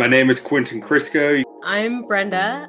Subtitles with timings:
[0.00, 1.42] My name is Quentin Crisco.
[1.62, 2.66] I'm Brenda.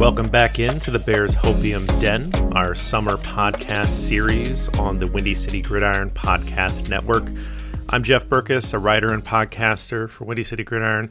[0.00, 5.60] Welcome back into the Bears Hopium Den, our summer podcast series on the Windy City
[5.60, 7.28] Gridiron Podcast Network.
[7.94, 11.10] I'm Jeff Berckes, a writer and podcaster for Windy City Gridiron.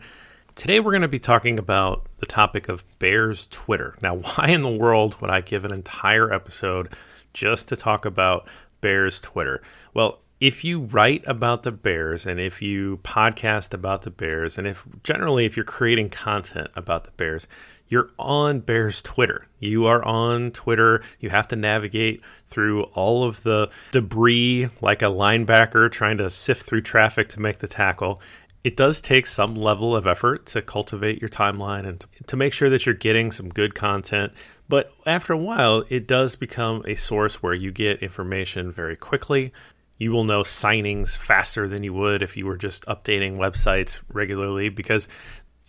[0.55, 3.95] Today we're going to be talking about the topic of Bears Twitter.
[4.01, 6.89] Now, why in the world would I give an entire episode
[7.35, 8.47] just to talk about
[8.81, 9.61] Bears Twitter?
[9.93, 14.65] Well, if you write about the Bears and if you podcast about the Bears and
[14.65, 17.47] if generally if you're creating content about the Bears,
[17.91, 19.47] you're on Bears Twitter.
[19.59, 21.03] You are on Twitter.
[21.19, 26.63] You have to navigate through all of the debris like a linebacker trying to sift
[26.63, 28.21] through traffic to make the tackle.
[28.63, 32.69] It does take some level of effort to cultivate your timeline and to make sure
[32.69, 34.33] that you're getting some good content.
[34.69, 39.51] But after a while, it does become a source where you get information very quickly.
[39.97, 44.69] You will know signings faster than you would if you were just updating websites regularly
[44.69, 45.07] because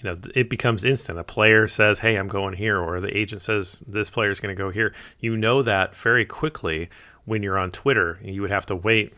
[0.02, 1.18] you know it becomes instant.
[1.18, 4.54] A player says hey i'm going here or the agent says this player is going
[4.54, 4.94] to go here.
[5.20, 6.88] You know that very quickly
[7.24, 9.12] when you're on twitter you would have to wait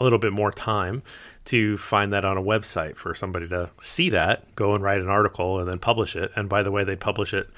[0.00, 1.02] a little bit more time
[1.46, 5.08] to find that on a website for somebody to see that go and write an
[5.08, 6.30] article and then publish it.
[6.36, 7.48] And by the way they publish it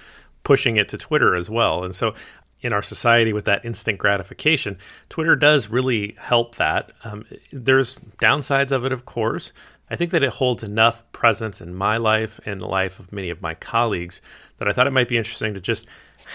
[0.44, 1.84] pushing it to twitter as well.
[1.84, 2.14] And so
[2.60, 6.92] in our society with that instant gratification twitter does really help that.
[7.04, 9.52] Um, there's downsides of it of course
[9.90, 13.30] I think that it holds enough presence in my life and the life of many
[13.30, 14.20] of my colleagues
[14.58, 15.86] that I thought it might be interesting to just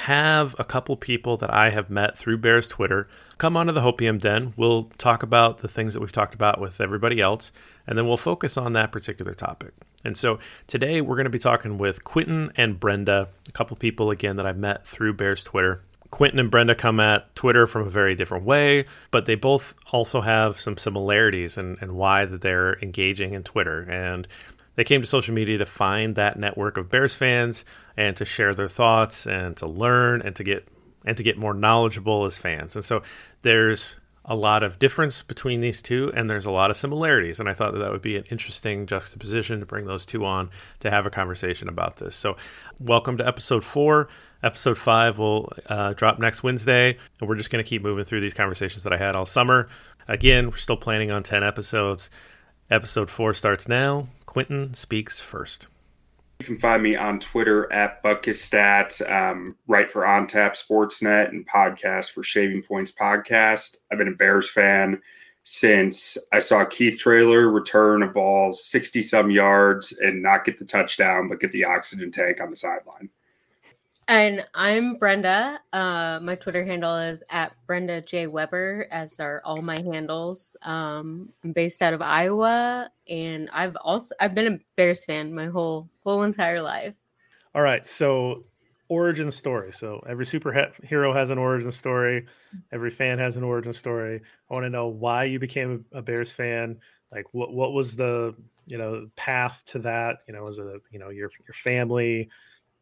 [0.05, 4.19] have a couple people that I have met through Bears Twitter come onto the Hopium
[4.19, 4.53] Den.
[4.57, 7.51] We'll talk about the things that we've talked about with everybody else,
[7.85, 9.73] and then we'll focus on that particular topic.
[10.03, 14.09] And so today we're going to be talking with Quinton and Brenda, a couple people
[14.09, 15.81] again that I've met through Bears Twitter.
[16.13, 20.21] Quentin and Brenda come at Twitter from a very different way, but they both also
[20.21, 23.81] have some similarities and why that they're engaging in Twitter.
[23.81, 24.27] And
[24.75, 27.65] they came to social media to find that network of Bears fans
[27.97, 30.67] and to share their thoughts and to learn and to get
[31.03, 32.75] and to get more knowledgeable as fans.
[32.75, 33.01] And so
[33.41, 37.49] there's a lot of difference between these two and there's a lot of similarities and
[37.49, 40.89] i thought that that would be an interesting juxtaposition to bring those two on to
[40.89, 42.37] have a conversation about this so
[42.79, 44.07] welcome to episode four
[44.43, 48.19] Episode five will uh, drop next Wednesday, and we're just going to keep moving through
[48.19, 49.69] these conversations that I had all summer.
[50.07, 52.09] Again, we're still planning on 10 episodes.
[52.69, 54.07] Episode four starts now.
[54.25, 55.67] Quentin speaks first.
[56.39, 62.11] You can find me on Twitter at ButkusStat, um, write for OnTap Sportsnet, and podcast
[62.11, 63.77] for Shaving Points Podcast.
[63.89, 65.01] I've been a Bears fan
[65.45, 70.65] since I saw Keith Traylor return a ball 60 some yards and not get the
[70.65, 73.09] touchdown, but get the oxygen tank on the sideline.
[74.07, 75.59] And I'm Brenda.
[75.71, 80.57] Uh, my Twitter handle is at Brenda J Weber, as are all my handles.
[80.63, 85.45] Um, I'm based out of Iowa, and I've also I've been a Bears fan my
[85.45, 86.95] whole whole entire life.
[87.55, 88.43] All right, so
[88.89, 89.71] origin story.
[89.71, 92.25] So every superhero has an origin story.
[92.73, 94.21] Every fan has an origin story.
[94.49, 96.77] I want to know why you became a Bears fan.
[97.11, 98.35] Like what what was the
[98.67, 100.17] you know path to that?
[100.27, 102.29] You know, was it you know your your family?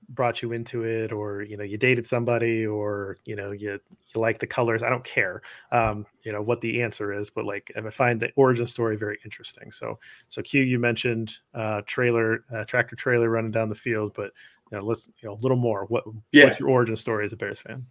[0.09, 3.79] Brought you into it or you know you dated somebody or you know you
[4.13, 5.41] you like the colors i don't care
[5.71, 9.19] um you know what the answer is but like i find the origin story very
[9.23, 9.71] interesting.
[9.71, 9.97] So
[10.27, 14.31] so q you mentioned uh Traylor uh, tractor trailer running down the field but
[14.71, 15.85] you know let's you know a little more.
[15.85, 16.45] What yeah.
[16.45, 17.85] what's your origin story as a bears fan?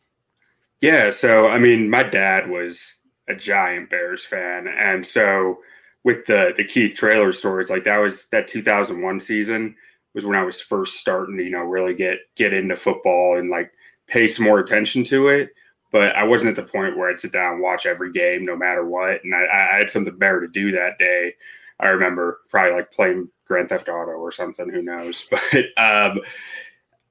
[0.80, 2.96] Yeah so i mean my dad was
[3.28, 5.58] a giant bears fan and so
[6.04, 9.74] with the the keith Traylor stories like that was that 2001 season
[10.14, 13.50] was when I was first starting to, you know, really get get into football and
[13.50, 13.72] like
[14.06, 15.50] pay some more attention to it.
[15.92, 18.56] But I wasn't at the point where I'd sit down and watch every game no
[18.56, 19.24] matter what.
[19.24, 19.44] And I,
[19.74, 21.34] I had something better to do that day.
[21.80, 25.28] I remember probably like playing Grand Theft Auto or something, who knows.
[25.52, 26.20] But um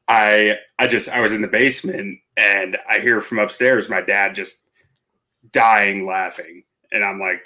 [0.07, 4.35] I I just I was in the basement and I hear from upstairs my dad
[4.35, 4.65] just
[5.51, 6.63] dying laughing.
[6.91, 7.43] And I'm like,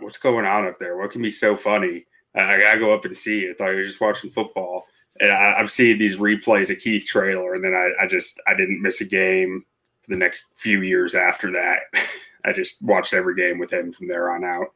[0.00, 0.96] what's going on up there?
[0.96, 2.06] What can be so funny?
[2.46, 3.50] I gotta go up and see it.
[3.50, 4.84] I thought you were just watching football.
[5.20, 8.54] And I, have seen these replays of Keith Traylor, and then I, I just I
[8.54, 9.64] didn't miss a game
[10.02, 11.80] for the next few years after that.
[12.44, 14.68] I just watched every game with him from there on out.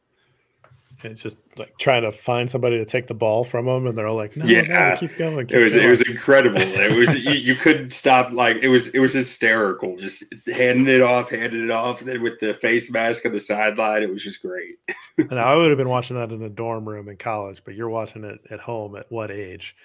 [1.05, 4.07] It's just like trying to find somebody to take the ball from them, and they're
[4.07, 4.63] all like, "No, Yeah.
[4.63, 5.87] no, keep going." Keep it was going.
[5.87, 6.61] it was incredible.
[6.61, 8.33] It was you, you couldn't stop.
[8.33, 9.97] Like it was it was hysterical.
[9.97, 13.41] Just handing it off, handing it off, and then with the face mask on the
[13.41, 14.77] sideline, it was just great.
[15.19, 17.91] And I would have been watching that in a dorm room in college, but you're
[17.91, 19.77] watching it at home at what age?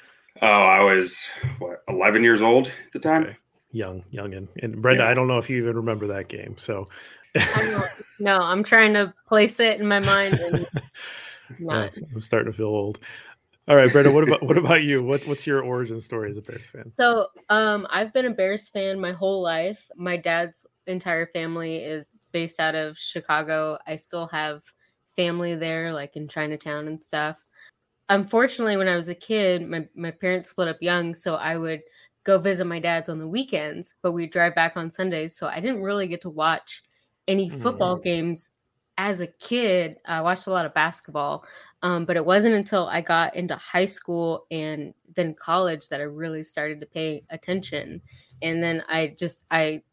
[0.42, 1.30] Oh, I was
[1.60, 3.24] what eleven years old at the time.
[3.24, 3.38] Okay.
[3.74, 5.04] Young, young, and, and Brenda.
[5.04, 5.10] Yeah.
[5.10, 6.56] I don't know if you even remember that game.
[6.58, 6.88] So,
[8.20, 10.68] no, I'm trying to place it in my mind and
[11.60, 11.96] not.
[12.14, 13.00] I'm starting to feel old.
[13.68, 14.12] All right, Brenda.
[14.12, 15.04] What about what about you?
[15.04, 16.90] What what's your origin story as a Bears fan?
[16.90, 19.90] So, um, I've been a Bears fan my whole life.
[19.96, 23.78] My dad's entire family is based out of Chicago.
[23.86, 24.64] I still have
[25.18, 27.44] family there, like in Chinatown and stuff.
[28.08, 31.82] Unfortunately, when I was a kid, my, my parents split up young, so I would
[32.24, 35.36] go visit my dad's on the weekends, but we'd drive back on Sundays.
[35.36, 36.84] So I didn't really get to watch
[37.28, 38.52] any football games
[38.98, 39.98] as a kid.
[40.06, 41.46] I watched a lot of basketball,
[41.84, 46.06] um, but it wasn't until I got into high school and then college that I
[46.06, 48.02] really started to pay attention.
[48.42, 49.84] And then I just I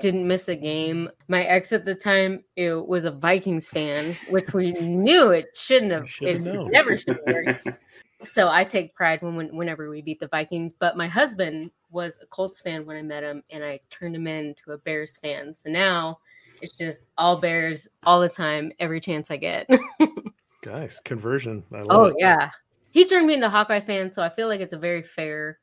[0.00, 1.10] didn't miss a game.
[1.26, 5.92] My ex at the time it was a Vikings fan, which we knew it shouldn't
[5.92, 6.08] have.
[6.20, 6.70] It known.
[6.70, 7.58] never should have.
[8.24, 10.74] So I take pride when, when whenever we beat the Vikings.
[10.74, 14.26] But my husband was a Colts fan when I met him, and I turned him
[14.26, 15.54] into a Bears fan.
[15.54, 16.18] So now
[16.62, 19.68] it's just all Bears all the time, every chance I get.
[20.62, 21.62] Guys, conversion.
[21.72, 22.16] I love oh it.
[22.18, 22.50] yeah,
[22.90, 25.58] he turned me into Hawkeye fan, so I feel like it's a very fair,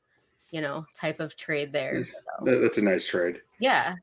[0.51, 2.06] you know, type of trade there.
[2.06, 2.13] So,
[2.62, 3.42] That's a nice trade.
[3.59, 3.95] yeah,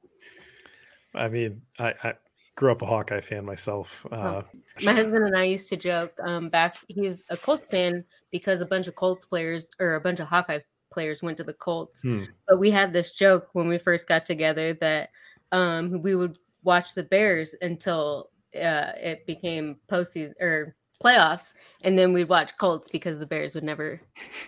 [1.15, 2.15] I mean, I, I
[2.57, 4.07] grew up a Hawkeye fan myself.
[4.11, 4.43] Uh,
[4.83, 6.77] my husband and I used to joke um, back.
[6.89, 10.61] He's a Colts fan because a bunch of Colts players or a bunch of Hawkeye
[10.91, 12.03] players went to the Colts.
[12.03, 12.25] Hmm.
[12.47, 15.11] But we had this joke when we first got together that
[15.51, 22.13] um, we would watch the Bears until uh, it became postseason or playoffs, and then
[22.13, 24.01] we'd watch Colts because the Bears would never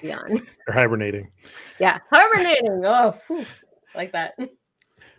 [0.03, 0.29] be on.
[0.67, 1.31] They're hibernating.
[1.81, 2.85] yeah, hibernating.
[2.85, 3.45] Oh, whew,
[3.95, 4.35] like that.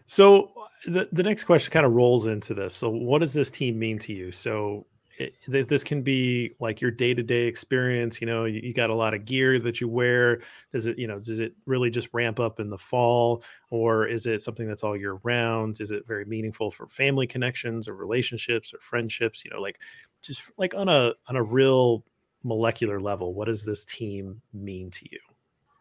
[0.06, 0.52] So
[0.86, 2.76] the the next question kind of rolls into this.
[2.76, 4.32] So what does this team mean to you?
[4.32, 4.86] So
[5.18, 8.20] it, this can be like your day to day experience.
[8.20, 10.42] You know, you, you got a lot of gear that you wear.
[10.74, 14.26] Does it, you know, does it really just ramp up in the fall, or is
[14.26, 15.80] it something that's all year round?
[15.80, 19.46] Is it very meaningful for family connections or relationships or friendships?
[19.46, 19.80] You know, like
[20.22, 22.04] just like on a on a real
[22.44, 25.20] molecular level, what does this team mean to you?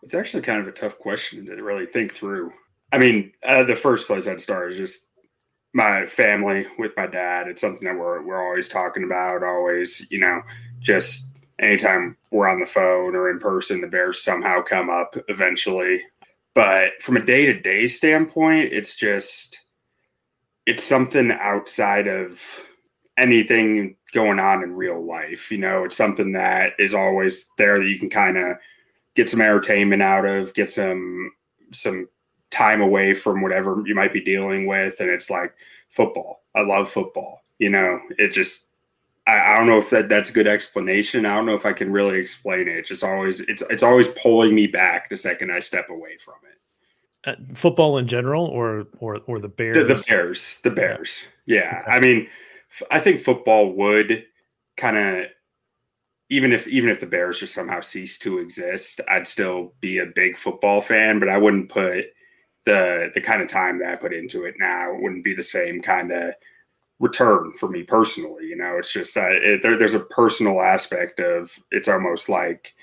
[0.02, 2.52] It's actually kind of a tough question to really think through.
[2.92, 5.08] I mean, uh, the first place I'd start is just
[5.74, 7.48] my family with my dad.
[7.48, 9.42] It's something that we're we're always talking about.
[9.42, 10.40] Always, you know,
[10.78, 16.00] just anytime we're on the phone or in person, the Bears somehow come up eventually.
[16.54, 19.60] But from a day to day standpoint, it's just
[20.64, 22.40] it's something outside of
[23.18, 25.50] anything going on in real life.
[25.50, 28.56] You know, it's something that is always there that you can kind of
[29.16, 31.32] get some entertainment out of, get some
[31.72, 32.08] some
[32.54, 35.00] time away from whatever you might be dealing with.
[35.00, 35.54] And it's like
[35.90, 36.44] football.
[36.54, 37.42] I love football.
[37.58, 38.68] You know, it just
[39.26, 41.26] I, I don't know if that, that's a good explanation.
[41.26, 42.76] I don't know if I can really explain it.
[42.76, 46.34] It's just always it's it's always pulling me back the second I step away from
[46.44, 46.58] it.
[47.26, 49.76] Uh, football in general, or or or the Bears?
[49.76, 51.24] The, the Bears, the Bears.
[51.46, 51.90] Yeah, Okay.
[51.90, 52.28] I mean,
[52.70, 54.24] f- I think football would
[54.76, 55.26] kind of
[56.28, 60.06] even if even if the Bears just somehow cease to exist, I'd still be a
[60.06, 62.06] big football fan, but I wouldn't put
[62.66, 64.94] the the kind of time that I put into it now.
[64.94, 66.34] Wouldn't be the same kind of
[66.98, 68.46] return for me personally.
[68.46, 72.74] You know, it's just uh, it, there, there's a personal aspect of it's almost like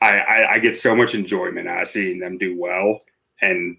[0.00, 3.02] I, I I get so much enjoyment out of seeing them do well
[3.40, 3.76] and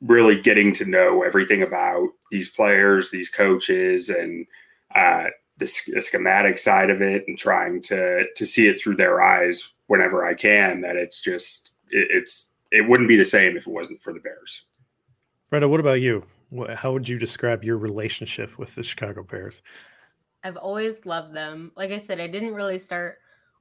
[0.00, 4.46] really getting to know everything about these players, these coaches, and
[4.94, 5.24] uh,
[5.58, 9.72] the, the schematic side of it, and trying to to see it through their eyes
[9.86, 10.80] whenever I can.
[10.80, 14.20] That it's just it, it's it wouldn't be the same if it wasn't for the
[14.20, 14.66] Bears.
[15.50, 16.24] Brenda, what about you?
[16.76, 19.62] How would you describe your relationship with the Chicago Bears?
[20.42, 21.72] I've always loved them.
[21.76, 23.18] Like I said, I didn't really start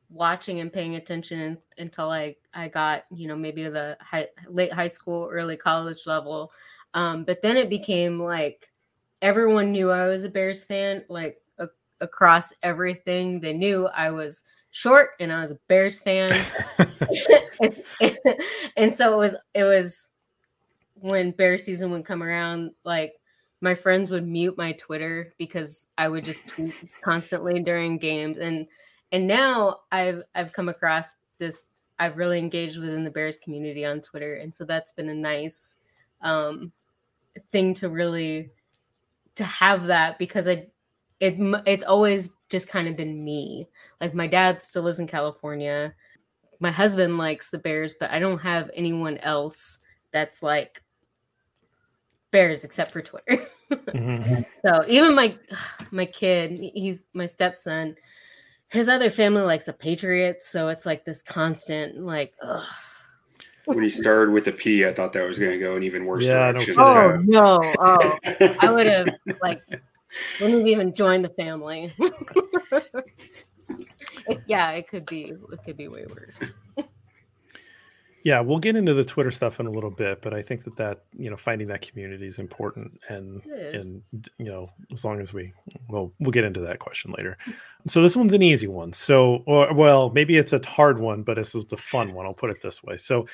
[0.10, 4.88] watching and paying attention until I I got you know maybe the high, late high
[4.88, 6.52] school, early college level.
[6.94, 8.70] Um, but then it became like
[9.22, 11.04] everyone knew I was a Bears fan.
[11.10, 11.70] Like a-
[12.02, 16.34] across everything, they knew I was short and I was a Bears fan.
[18.78, 20.10] and so it was it was
[20.96, 23.14] when bear season would come around like
[23.62, 28.68] my friends would mute my twitter because i would just tweet constantly during games and
[29.12, 31.62] and now i've i've come across this
[32.00, 35.78] i've really engaged within the bears community on twitter and so that's been a nice
[36.22, 36.72] um
[37.52, 38.50] thing to really
[39.36, 40.68] to have that because i
[41.20, 41.36] it
[41.66, 43.68] it's always just kind of been me.
[44.00, 45.94] Like my dad still lives in California.
[46.60, 49.80] My husband likes the Bears, but I don't have anyone else
[50.12, 50.82] that's like
[52.32, 53.46] Bears except for Twitter.
[53.72, 54.42] mm-hmm.
[54.66, 55.38] So even my
[55.92, 57.96] my kid, he's my stepson.
[58.68, 62.34] His other family likes the Patriots, so it's like this constant like.
[62.42, 62.64] Ugh.
[63.66, 66.06] When he started with a P, I thought that was going to go an even
[66.06, 66.76] worse yeah, direction.
[66.76, 66.84] No.
[66.84, 67.62] Oh no!
[67.78, 68.18] Oh,
[68.62, 69.10] I would have
[69.44, 69.62] like
[70.40, 71.94] wouldn't have even join the family.
[74.48, 75.34] yeah, it could be.
[75.52, 76.52] It could be way worse.
[78.24, 80.76] Yeah, we'll get into the Twitter stuff in a little bit, but I think that
[80.76, 84.02] that you know finding that community is important, and and
[84.38, 85.54] you know as long as we
[85.88, 87.38] well we'll get into that question later.
[87.88, 88.92] So this one's an easy one.
[88.92, 92.26] So or well maybe it's a hard one, but it's the fun one.
[92.26, 92.98] I'll put it this way.
[92.98, 93.26] So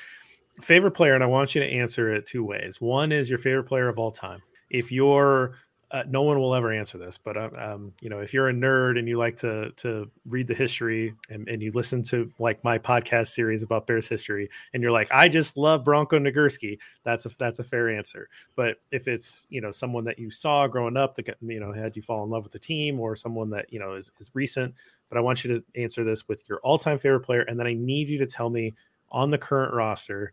[0.62, 2.80] favorite player, and I want you to answer it two ways.
[2.80, 4.40] One is your favorite player of all time.
[4.70, 5.54] If you're
[5.92, 8.52] uh, no one will ever answer this, but um, um, you know, if you're a
[8.52, 12.62] nerd and you like to to read the history and, and you listen to like
[12.64, 17.24] my podcast series about Bears history, and you're like, I just love Bronco Nagurski, that's
[17.26, 18.28] a that's a fair answer.
[18.56, 21.94] But if it's you know someone that you saw growing up that you know had
[21.94, 24.74] you fall in love with the team, or someone that you know is is recent,
[25.08, 27.68] but I want you to answer this with your all time favorite player, and then
[27.68, 28.74] I need you to tell me
[29.12, 30.32] on the current roster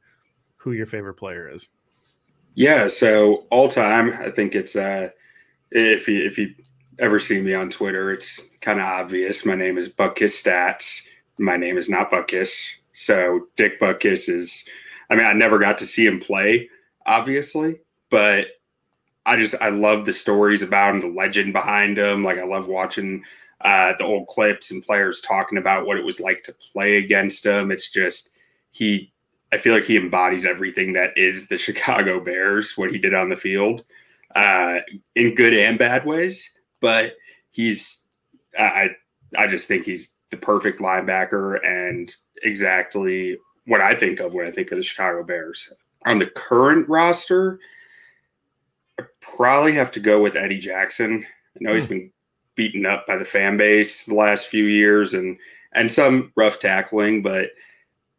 [0.58, 1.68] who your favorite player is.
[2.56, 5.10] Yeah, so all time, I think it's uh
[5.74, 6.54] if you if you
[7.00, 9.46] ever see me on Twitter, it's kind of obvious.
[9.46, 11.06] My name is Butkus Stats.
[11.38, 12.76] My name is not Butkus.
[12.94, 14.68] So Dick Butkus is.
[15.10, 16.70] I mean, I never got to see him play,
[17.06, 18.48] obviously, but
[19.26, 22.24] I just I love the stories about him, the legend behind him.
[22.24, 23.24] Like I love watching
[23.62, 27.46] uh, the old clips and players talking about what it was like to play against
[27.46, 27.72] him.
[27.72, 28.30] It's just
[28.72, 29.12] he.
[29.52, 32.78] I feel like he embodies everything that is the Chicago Bears.
[32.78, 33.84] What he did on the field
[34.36, 34.80] uh,
[35.16, 36.50] in good and bad ways.
[36.82, 37.16] But
[37.52, 38.06] he's,
[38.58, 38.90] I,
[39.38, 42.12] I just think he's the perfect linebacker and
[42.44, 45.72] exactly what I think of when I think of the Chicago Bears.
[46.06, 47.60] On the current roster,
[49.00, 51.26] I probably have to go with Eddie Jackson.
[51.26, 52.12] I know he's been
[52.56, 55.38] beaten up by the fan base the last few years and
[55.74, 57.50] and some rough tackling, but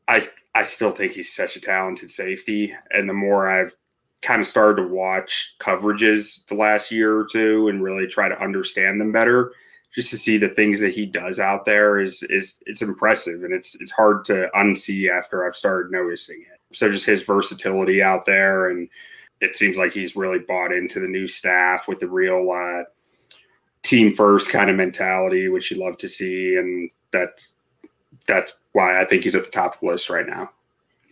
[0.09, 0.23] I
[0.54, 2.75] I still think he's such a talented safety.
[2.90, 3.75] And the more I've
[4.24, 8.42] kind of started to watch coverages the last year or two and really try to
[8.42, 9.52] understand them better
[9.94, 13.54] just to see the things that he does out there is is it's impressive and
[13.54, 16.76] it's it's hard to unsee after I've started noticing it.
[16.76, 18.88] So just his versatility out there and
[19.40, 22.84] it seems like he's really bought into the new staff with the real uh,
[23.82, 27.54] team first kind of mentality, which you love to see, and that's
[28.26, 30.50] that's why I think he's at the top of the list right now.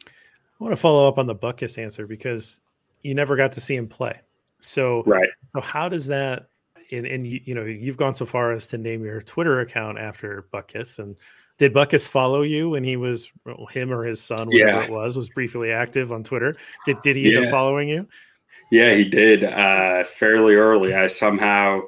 [0.07, 2.61] I want to follow up on the Butkus answer because
[3.03, 4.21] you never got to see him play.
[4.61, 5.29] So right.
[5.55, 6.49] So how does that
[6.91, 9.99] and, and you, you know you've gone so far as to name your Twitter account
[9.99, 10.99] after Butkus.
[10.99, 11.17] and
[11.59, 13.29] did Butkus follow you when he was
[13.71, 14.85] him or his son, whatever yeah.
[14.85, 16.57] it was, was briefly active on Twitter?
[16.87, 17.39] Did did he yeah.
[17.39, 18.07] end up following you?
[18.71, 19.45] Yeah, he did.
[19.45, 20.95] Uh, fairly early.
[20.95, 21.83] I somehow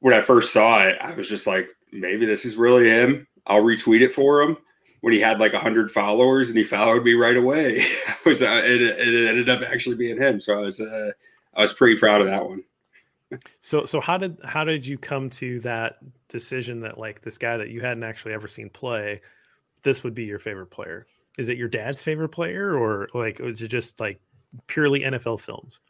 [0.00, 3.26] when I first saw it, I was just like, maybe this is really him.
[3.46, 4.56] I'll retweet it for him
[5.00, 7.84] when he had like 100 followers and he followed me right away.
[8.26, 10.40] was uh, it, it, ended up actually being him.
[10.40, 11.12] So I was uh,
[11.54, 12.64] I was pretty proud of that one.
[13.60, 17.56] so so how did how did you come to that decision that like this guy
[17.56, 19.20] that you hadn't actually ever seen play,
[19.82, 21.06] this would be your favorite player?
[21.36, 24.20] Is it your dad's favorite player or like was it just like
[24.66, 25.80] purely NFL films?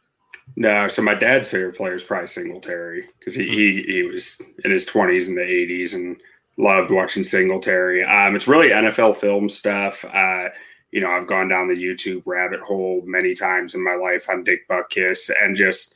[0.55, 4.71] No, so my dad's favorite player is probably Singletary because he, he he was in
[4.71, 6.17] his twenties in the eighties and
[6.59, 8.03] loved watching Singletary.
[8.03, 10.05] Um, it's really NFL film stuff.
[10.13, 10.49] Uh,
[10.91, 14.43] you know, I've gone down the YouTube rabbit hole many times in my life on
[14.43, 15.93] Dick Butkus, and just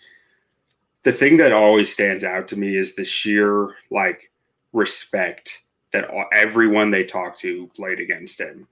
[1.04, 4.32] the thing that always stands out to me is the sheer like
[4.72, 5.60] respect
[5.92, 8.68] that everyone they talk to played against him.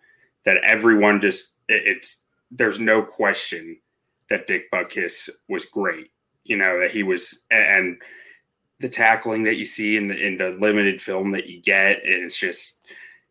[0.46, 3.78] That everyone just it, it's there's no question
[4.30, 6.10] that Dick Butkus was great.
[6.46, 7.98] You know that he was and
[8.82, 12.24] the tackling that you see in the in the limited film that you get and
[12.24, 12.86] it's just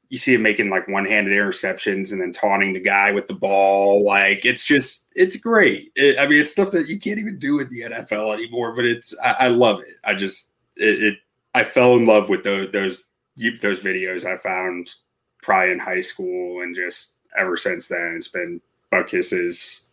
[0.09, 4.05] you see him making like one-handed interceptions and then taunting the guy with the ball.
[4.05, 5.93] Like it's just it's great.
[5.95, 8.85] It, i mean it's stuff that you can't even do in the nfl anymore but
[8.85, 9.97] it's i, I love it.
[10.05, 11.19] I just it, it,
[11.55, 13.11] i fell in love with those those
[13.61, 14.95] those videos i found
[15.43, 18.61] probably in high school and just ever since then it's been
[18.93, 19.89] Butkus is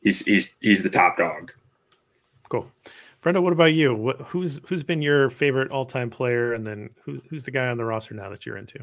[0.00, 1.52] he's he's he's the top dog.
[2.48, 2.70] Cool
[3.26, 3.92] Brenda, what about you?
[3.92, 7.66] What, who's who's been your favorite all time player, and then who, who's the guy
[7.66, 8.78] on the roster now that you're into?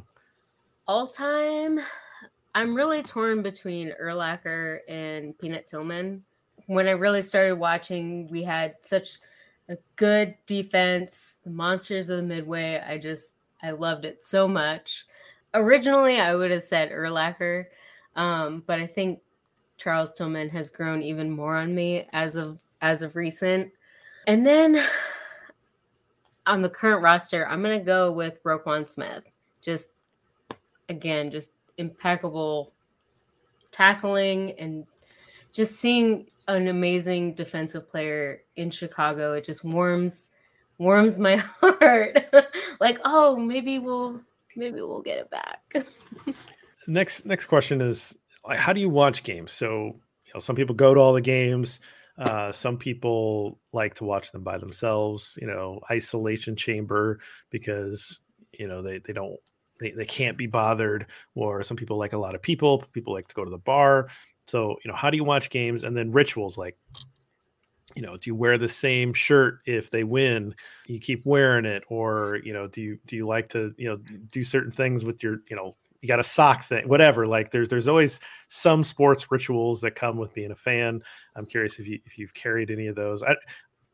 [0.85, 1.79] All time,
[2.53, 6.25] I'm really torn between Urlacher and Peanut Tillman.
[6.65, 9.19] When I really started watching, we had such
[9.69, 12.83] a good defense, the monsters of the midway.
[12.85, 15.05] I just I loved it so much.
[15.53, 17.67] Originally, I would have said Urlacher,
[18.17, 19.21] um, but I think
[19.77, 23.71] Charles Tillman has grown even more on me as of as of recent.
[24.27, 24.83] And then
[26.45, 29.23] on the current roster, I'm gonna go with Roquan Smith.
[29.61, 29.89] Just
[30.89, 32.73] again, just impeccable
[33.71, 34.85] tackling and
[35.51, 39.33] just seeing an amazing defensive player in Chicago.
[39.33, 40.29] It just warms
[40.77, 42.19] warms my heart.
[42.79, 44.21] like, oh, maybe we'll
[44.55, 45.85] maybe we'll get it back.
[46.87, 48.17] next next question is
[48.49, 49.51] how do you watch games?
[49.51, 51.79] So, you know, some people go to all the games.
[52.17, 58.20] Uh, some people like to watch them by themselves, you know, isolation chamber because
[58.51, 59.38] you know they, they don't
[59.79, 63.27] they, they can't be bothered, or some people like a lot of people, people like
[63.27, 64.08] to go to the bar.
[64.46, 65.84] So, you know, how do you watch games?
[65.84, 66.77] And then rituals like,
[67.96, 70.55] you know, do you wear the same shirt if they win?
[70.88, 73.98] You keep wearing it, or you know, do you do you like to you know
[74.32, 77.25] do certain things with your you know you got a sock thing, whatever.
[77.25, 78.19] Like there's there's always
[78.50, 81.01] some sports rituals that come with being a fan.
[81.38, 83.24] I'm curious if you if you've carried any of those.
[83.24, 83.36] I,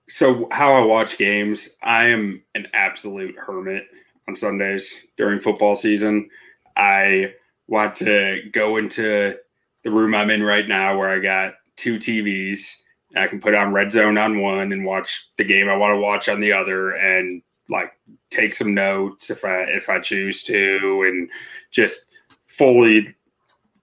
[0.08, 3.86] so how I watch games, I am an absolute hermit
[4.28, 6.28] on Sundays during football season.
[6.76, 7.36] I
[7.68, 9.38] want to go into
[9.84, 12.74] the room I'm in right now where I got two TVs.
[13.16, 16.00] I can put on Red Zone on one and watch the game I want to
[16.00, 17.92] watch on the other and like
[18.30, 21.30] take some notes if I if I choose to and
[21.72, 22.12] just
[22.48, 23.08] fully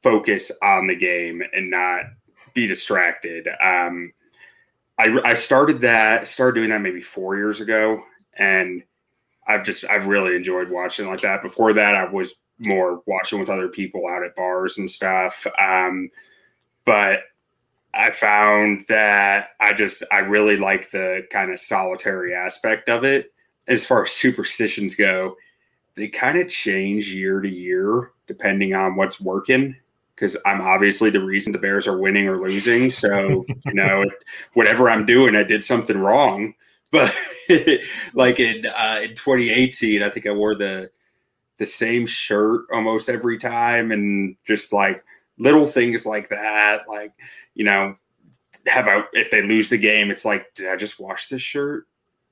[0.02, 2.02] focus on the game and not
[2.54, 3.48] be distracted.
[3.62, 4.12] Um,
[4.98, 8.02] I, I started that started doing that maybe four years ago
[8.38, 8.82] and
[9.46, 11.42] I've just I've really enjoyed watching like that.
[11.42, 15.46] Before that, I was more watching with other people out at bars and stuff.
[15.60, 16.10] Um,
[16.84, 17.20] but
[17.94, 23.32] I found that I just I really like the kind of solitary aspect of it.
[23.68, 25.36] As far as superstitions go,
[25.94, 29.76] they kind of change year to year depending on what's working.
[30.14, 32.90] Because I'm obviously the reason the Bears are winning or losing.
[32.90, 34.04] So you know,
[34.54, 36.54] whatever I'm doing, I did something wrong.
[36.92, 37.12] But
[38.14, 40.88] like in uh, in 2018, I think I wore the
[41.58, 45.04] the same shirt almost every time and just like
[45.38, 47.12] little things like that like
[47.54, 47.94] you know
[48.66, 51.86] have I if they lose the game it's like did I just wash this shirt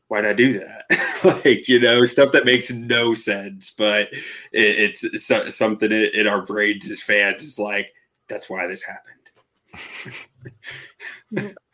[0.09, 0.85] why did I do that?
[1.25, 4.13] Like you know stuff that makes no sense but
[4.53, 7.95] it, it's something in our brains as fans is like
[8.29, 9.15] that's why this happened.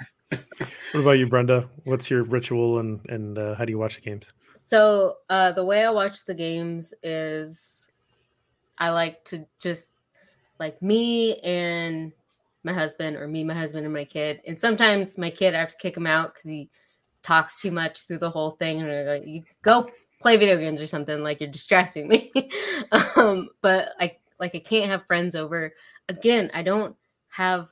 [0.93, 1.69] What about you Brenda?
[1.85, 4.33] What's your ritual and and uh, how do you watch the games?
[4.55, 7.89] So uh, the way I watch the games is
[8.79, 9.91] I like to just
[10.59, 12.13] like me and
[12.65, 14.41] my husband, or me, my husband, and my kid.
[14.47, 16.69] And sometimes my kid, I have to kick him out because he
[17.23, 18.81] talks too much through the whole thing.
[18.81, 21.23] And like, you go play video games or something.
[21.23, 22.33] Like you're distracting me.
[23.17, 25.73] um, but I like I can't have friends over.
[26.09, 26.97] Again, I don't
[27.29, 27.69] have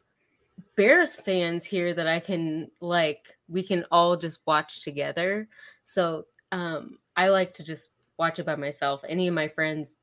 [0.76, 5.48] Bears fans here that I can like we can all just watch together.
[5.84, 9.02] So um, I like to just watch it by myself.
[9.08, 9.96] Any of my friends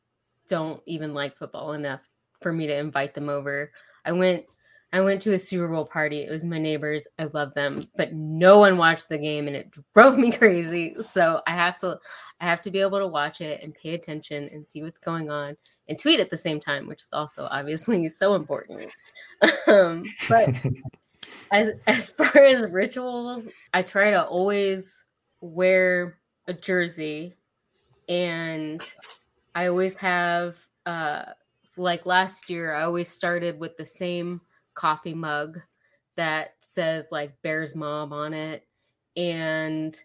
[0.47, 2.01] don't even like football enough
[2.41, 3.71] for me to invite them over.
[4.05, 4.45] I went
[4.93, 6.21] I went to a Super Bowl party.
[6.21, 7.06] It was my neighbors.
[7.19, 10.95] I love them, but no one watched the game and it drove me crazy.
[11.02, 12.00] So I have to
[12.39, 15.30] I have to be able to watch it and pay attention and see what's going
[15.30, 18.91] on and tweet at the same time, which is also obviously so important.
[19.67, 20.50] um, but
[21.52, 25.04] as as far as rituals, I try to always
[25.41, 27.36] wear a jersey
[28.08, 28.82] and
[29.54, 31.24] I always have uh
[31.78, 34.41] like last year I always started with the same
[34.76, 35.60] coffee mug
[36.18, 38.68] that says like Bears mom on it
[39.18, 40.00] and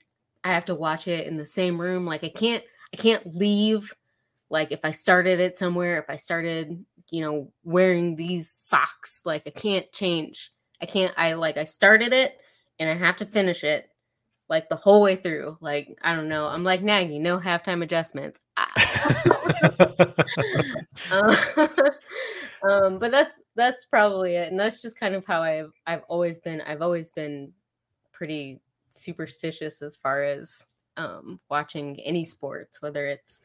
[0.45, 3.95] I have to watch it in the same room like I can't I can't leave
[4.49, 9.43] like if I started it somewhere if I started you know wearing these socks like
[9.47, 12.39] I can't change I can't I like I started it
[12.79, 13.91] and I have to finish it
[14.51, 15.57] like the whole way through.
[15.61, 16.49] Like, I don't know.
[16.49, 18.41] I'm like Nagy, no halftime adjustments.
[18.57, 18.69] Ah.
[21.13, 21.31] um,
[22.69, 24.51] um, but that's that's probably it.
[24.51, 26.61] And that's just kind of how I've I've always been.
[26.63, 27.53] I've always been
[28.13, 28.61] pretty
[28.91, 33.41] superstitious as far as um, watching any sports, whether it's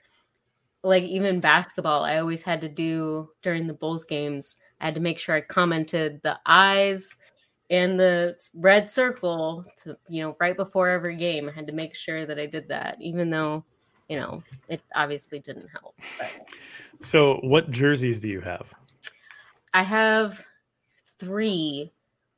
[0.83, 2.03] like even basketball.
[2.03, 4.57] I always had to do during the Bulls games.
[4.79, 7.15] I had to make sure I commented the eyes
[7.71, 11.49] and the red circle to you know right before every game.
[11.49, 13.63] I had to make sure that I did that, even though
[14.09, 15.95] you know it obviously didn't help.
[16.19, 16.31] But.
[16.99, 18.73] So, what jerseys do you have?
[19.75, 20.41] I have
[21.19, 21.91] three,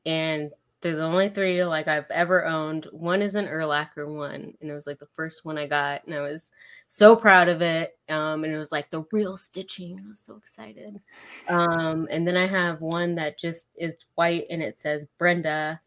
[0.08, 0.50] and
[0.82, 2.88] they're the only three like I've ever owned.
[2.92, 6.16] One is an Urlacher one, and it was like the first one I got, and
[6.16, 6.50] I was
[6.88, 7.96] so proud of it.
[8.10, 10.02] Um, and it was like the real stitching.
[10.04, 11.00] I was so excited.
[11.48, 15.80] Um, and then I have one that just is white and it says Brenda.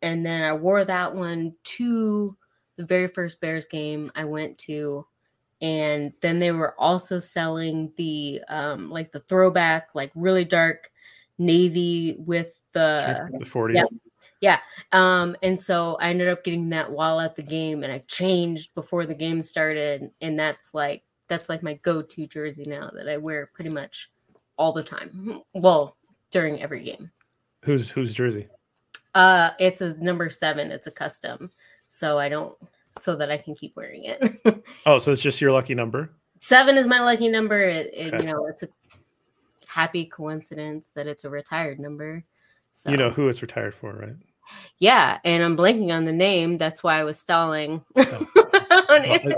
[0.00, 2.34] And then I wore that one to
[2.76, 5.06] the very first Bears game I went to.
[5.60, 10.90] And then they were also selling the um like the throwback, like really dark
[11.38, 13.74] navy with the the 40s.
[13.74, 13.86] Yeah,
[14.44, 14.58] yeah.
[14.92, 18.74] Um, and so I ended up getting that while at the game and I changed
[18.74, 20.10] before the game started.
[20.20, 24.10] And that's like that's like my go-to jersey now that I wear pretty much
[24.58, 25.40] all the time.
[25.54, 25.96] Well,
[26.30, 27.10] during every game.
[27.62, 28.48] Who's whose jersey?
[29.14, 31.50] Uh it's a number seven, it's a custom.
[31.88, 32.54] So I don't
[32.98, 34.62] so that I can keep wearing it.
[34.86, 36.10] oh, so it's just your lucky number?
[36.38, 37.60] Seven is my lucky number.
[37.60, 38.26] It, it okay.
[38.26, 38.68] you know, it's a
[39.74, 42.24] happy coincidence that it's a retired number.
[42.72, 44.16] So you know who it's retired for, right?
[44.78, 46.58] Yeah, and I'm blanking on the name.
[46.58, 47.82] That's why I was stalling.
[47.96, 48.26] Oh.
[48.88, 49.34] well,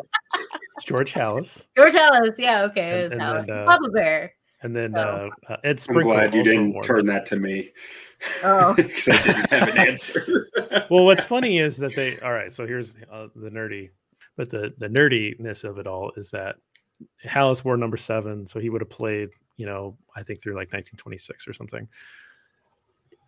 [0.84, 1.66] George Halas.
[1.76, 2.34] George Halas.
[2.38, 2.62] Yeah.
[2.64, 3.04] Okay.
[3.04, 4.32] And, and then, uh, Papa Bear.
[4.62, 5.30] And then so.
[5.48, 6.12] uh, uh Ed Sprinkle.
[6.12, 7.70] I'm glad you didn't turn that to me.
[8.42, 10.48] Oh, because I didn't have an answer.
[10.90, 12.18] well, what's funny is that they.
[12.20, 13.90] All right, so here's uh, the nerdy,
[14.36, 16.56] but the the nerdiness of it all is that
[17.24, 19.28] Halas wore number seven, so he would have played.
[19.56, 21.88] You know, I think through like 1926 or something.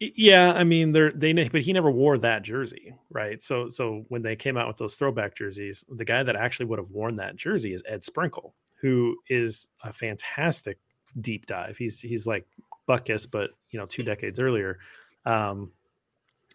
[0.01, 3.43] Yeah, I mean, they're they but he never wore that jersey, right?
[3.43, 6.79] So so when they came out with those throwback jerseys, the guy that actually would
[6.79, 10.79] have worn that jersey is Ed Sprinkle, who is a fantastic
[11.21, 11.77] deep dive.
[11.77, 12.47] He's he's like
[12.89, 14.79] Butkus, but you know, two decades earlier.
[15.27, 15.73] Um,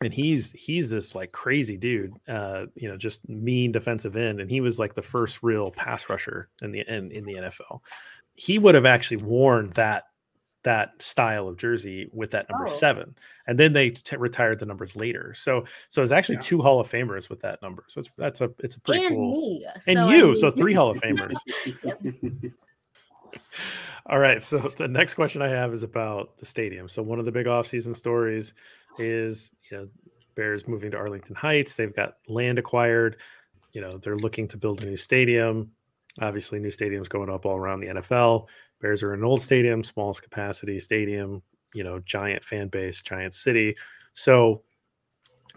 [0.01, 4.49] and he's he's this like crazy dude, uh, you know, just mean defensive end, and
[4.49, 7.81] he was like the first real pass rusher in the in, in the NFL.
[8.35, 10.05] He would have actually worn that
[10.63, 12.71] that style of jersey with that number oh.
[12.71, 13.15] seven,
[13.47, 15.33] and then they t- retired the numbers later.
[15.33, 16.41] So so it's actually yeah.
[16.41, 17.83] two Hall of Famers with that number.
[17.87, 19.31] So it's that's a it's a pretty and cool.
[19.31, 19.65] Me.
[19.87, 20.35] And you, I mean...
[20.35, 21.35] so three Hall of Famers.
[24.07, 24.43] All right.
[24.43, 26.89] So the next question I have is about the stadium.
[26.89, 28.53] So one of the big offseason stories
[28.97, 29.87] is you know
[30.35, 31.75] Bears moving to Arlington Heights.
[31.75, 33.17] They've got land acquired.
[33.73, 35.71] You know they're looking to build a new stadium.
[36.21, 38.47] Obviously, new stadiums going up all around the NFL.
[38.81, 41.41] Bears are an old stadium, smallest capacity stadium,
[41.73, 43.75] you know, giant fan base, giant city.
[44.13, 44.63] So,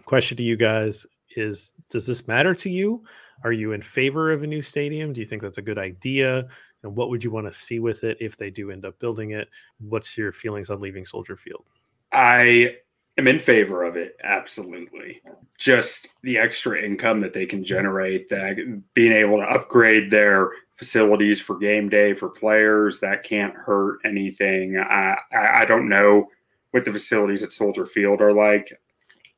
[0.05, 3.03] question to you guys is Does this matter to you?
[3.43, 5.13] Are you in favor of a new stadium?
[5.13, 6.47] Do you think that's a good idea?
[6.83, 9.31] And what would you want to see with it if they do end up building
[9.31, 9.49] it?
[9.79, 11.65] What's your feelings on leaving Soldier Field?
[12.11, 12.77] I
[13.17, 15.21] am in favor of it, absolutely.
[15.57, 21.41] Just the extra income that they can generate, that being able to upgrade their facilities
[21.41, 24.77] for game day for players that can't hurt anything.
[24.77, 26.27] I, I, don't know
[26.71, 28.79] what the facilities at Soldier Field are like.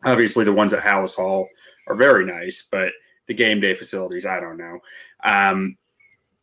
[0.04, 1.48] Obviously, the ones at Halas Hall
[1.88, 2.92] are very nice, but
[3.28, 4.80] the game day facilities, I don't know.
[5.24, 5.78] Um,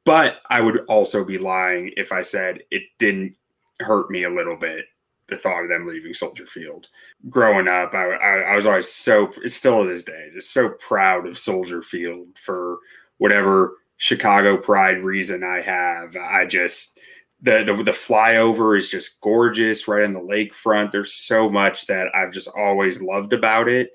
[0.04, 3.36] but I would also be lying if I said it didn't
[3.80, 4.86] hurt me a little bit.
[5.28, 6.88] The thought of them leaving Soldier Field.
[7.28, 11.26] Growing up, I, I, I was always so, still to this day, just so proud
[11.26, 12.78] of Soldier Field for
[13.18, 16.16] whatever Chicago pride reason I have.
[16.16, 16.98] I just
[17.42, 20.90] the, the the flyover is just gorgeous right on the lakefront.
[20.90, 23.90] There's so much that I've just always loved about it,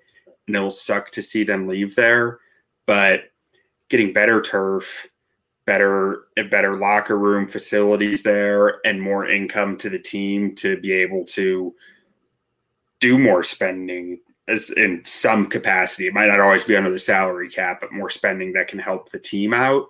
[0.47, 2.39] and it'll suck to see them leave there.
[2.85, 3.25] But
[3.89, 5.07] getting better turf,
[5.65, 11.25] better better locker room facilities there, and more income to the team to be able
[11.25, 11.73] to
[12.99, 16.07] do more spending as in some capacity.
[16.07, 19.09] It might not always be under the salary cap, but more spending that can help
[19.09, 19.87] the team out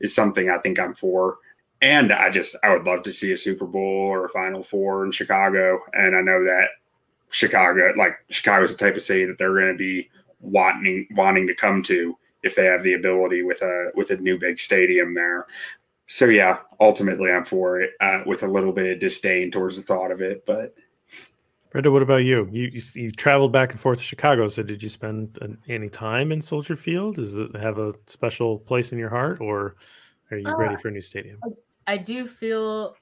[0.00, 1.38] is something I think I'm for.
[1.80, 5.04] And I just I would love to see a Super Bowl or a Final Four
[5.04, 5.80] in Chicago.
[5.94, 6.68] And I know that
[7.30, 10.08] Chicago, like Chicago's the type of city that they're going to be
[10.40, 14.38] wanting wanting to come to if they have the ability with a with a new
[14.38, 15.46] big stadium there.
[16.06, 19.82] So yeah, ultimately I'm for it uh, with a little bit of disdain towards the
[19.82, 20.74] thought of it, but
[21.72, 22.48] Brenda, what about you?
[22.52, 22.82] You, you?
[22.94, 24.46] you traveled back and forth to Chicago.
[24.48, 27.16] So did you spend an, any time in Soldier Field?
[27.16, 29.76] Does it have a special place in your heart, or
[30.30, 31.40] are you uh, ready for a new stadium?
[31.86, 32.94] I do feel,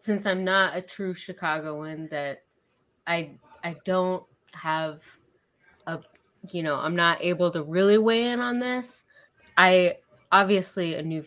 [0.00, 2.42] since I'm not a true Chicagoan, that
[3.06, 5.00] I I don't have
[5.86, 6.00] a
[6.50, 9.04] you know I'm not able to really weigh in on this.
[9.56, 9.96] I
[10.30, 11.24] obviously a new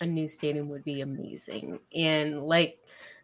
[0.00, 2.78] a new stadium would be amazing, and like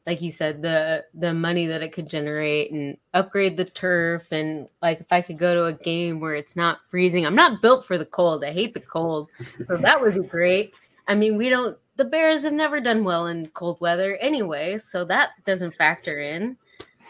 [0.06, 4.68] like you said the the money that it could generate and upgrade the turf and
[4.80, 7.84] like if i could go to a game where it's not freezing i'm not built
[7.84, 8.44] for the cold.
[8.44, 9.28] I hate the cold.
[9.66, 10.74] So that would be great.
[11.08, 15.04] I mean we don't the bears have never done well in cold weather anyway so
[15.04, 16.56] that doesn't factor in.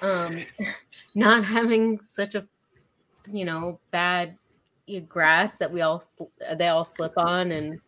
[0.03, 0.39] Um
[1.15, 2.47] not having such a
[3.33, 4.37] you know bad
[5.09, 6.03] grass that we all
[6.57, 7.81] they all slip on and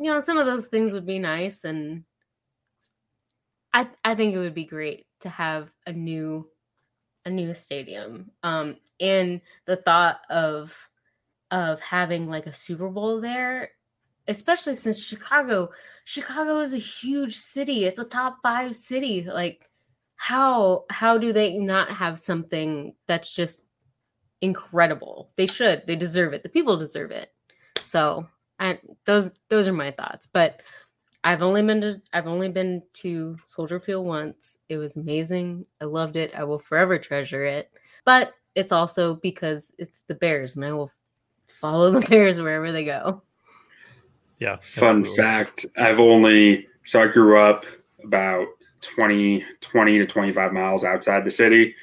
[0.00, 2.02] you know some of those things would be nice and
[3.74, 6.46] i i think it would be great to have a new
[7.26, 8.30] a new stadium.
[8.42, 10.88] Um and the thought of
[11.50, 13.70] of having like a super bowl there
[14.26, 15.70] especially since chicago
[16.04, 17.84] chicago is a huge city.
[17.84, 19.22] It's a top 5 city.
[19.22, 19.70] Like
[20.16, 23.64] how how do they not have something that's just
[24.44, 25.30] incredible.
[25.36, 25.86] They should.
[25.86, 26.42] They deserve it.
[26.42, 27.32] The people deserve it.
[27.82, 28.26] So,
[28.60, 30.28] I those those are my thoughts.
[30.30, 30.60] But
[31.24, 34.58] I've only been to I've only been to Soldier Field once.
[34.68, 35.66] It was amazing.
[35.80, 36.32] I loved it.
[36.36, 37.70] I will forever treasure it.
[38.04, 40.92] But it's also because it's the Bears and I will
[41.48, 43.22] follow the Bears wherever they go.
[44.38, 44.58] Yeah.
[44.62, 45.16] Fun absolutely.
[45.16, 47.64] fact, I've only so I grew up
[48.04, 48.46] about
[48.82, 51.74] 20 20 to 25 miles outside the city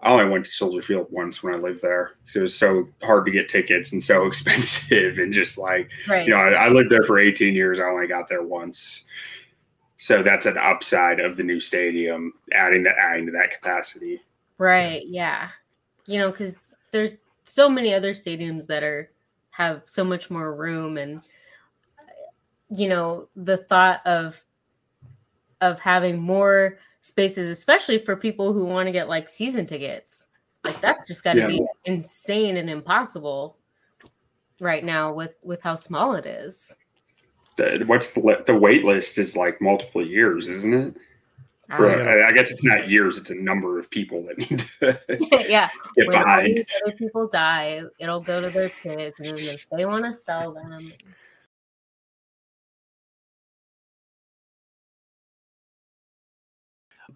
[0.00, 2.88] I only went to Soldier Field once when I lived there because it was so
[3.02, 5.18] hard to get tickets and so expensive.
[5.18, 6.26] And just like, right.
[6.26, 7.80] you know, I, I, lived there for 18 years.
[7.80, 9.04] I only got there once.
[9.96, 14.20] So that's an upside of the new stadium, adding that, adding to that capacity.
[14.58, 15.02] Right.
[15.06, 15.48] Yeah.
[16.06, 16.54] You know, because
[16.90, 17.14] there's
[17.44, 19.10] so many other stadiums that are
[19.50, 21.22] have so much more room and
[22.70, 24.42] you know the thought of
[25.60, 30.26] of having more spaces, especially for people who want to get like season tickets.
[30.64, 31.46] Like that's just got to yeah.
[31.46, 33.56] be insane and impossible
[34.60, 36.74] right now with with how small it is.
[37.56, 40.94] The, what's the the wait list is like multiple years, isn't it?
[41.72, 45.68] I, I guess it's not years; it's a number of people that need to yeah.
[45.96, 46.66] get behind.
[46.98, 50.92] People die, it'll go to their kids, and if they want to sell them,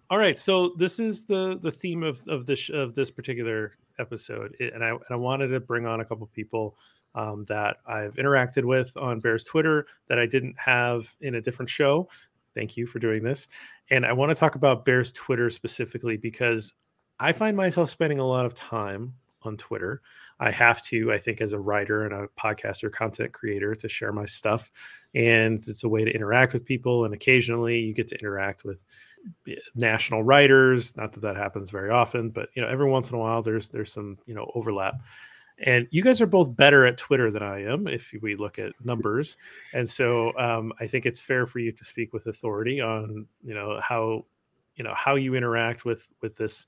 [0.09, 4.55] all right so this is the the theme of of this of this particular episode
[4.59, 6.75] and i and i wanted to bring on a couple people
[7.15, 11.69] um, that i've interacted with on bears twitter that i didn't have in a different
[11.69, 12.07] show.
[12.53, 13.47] Thank you for doing this.
[13.89, 16.73] And i want to talk about bears twitter specifically because
[17.19, 20.01] i find myself spending a lot of time on twitter
[20.39, 24.11] i have to i think as a writer and a podcaster content creator to share
[24.11, 24.71] my stuff
[25.13, 28.83] and it's a way to interact with people and occasionally you get to interact with
[29.75, 30.95] national writers.
[30.95, 33.69] Not that that happens very often, but you know, every once in a while, there's
[33.69, 34.95] there's some you know overlap.
[35.57, 38.73] And you guys are both better at Twitter than I am, if we look at
[38.83, 39.37] numbers.
[39.73, 43.53] And so um, I think it's fair for you to speak with authority on you
[43.53, 44.25] know how
[44.75, 46.67] you know how you interact with with this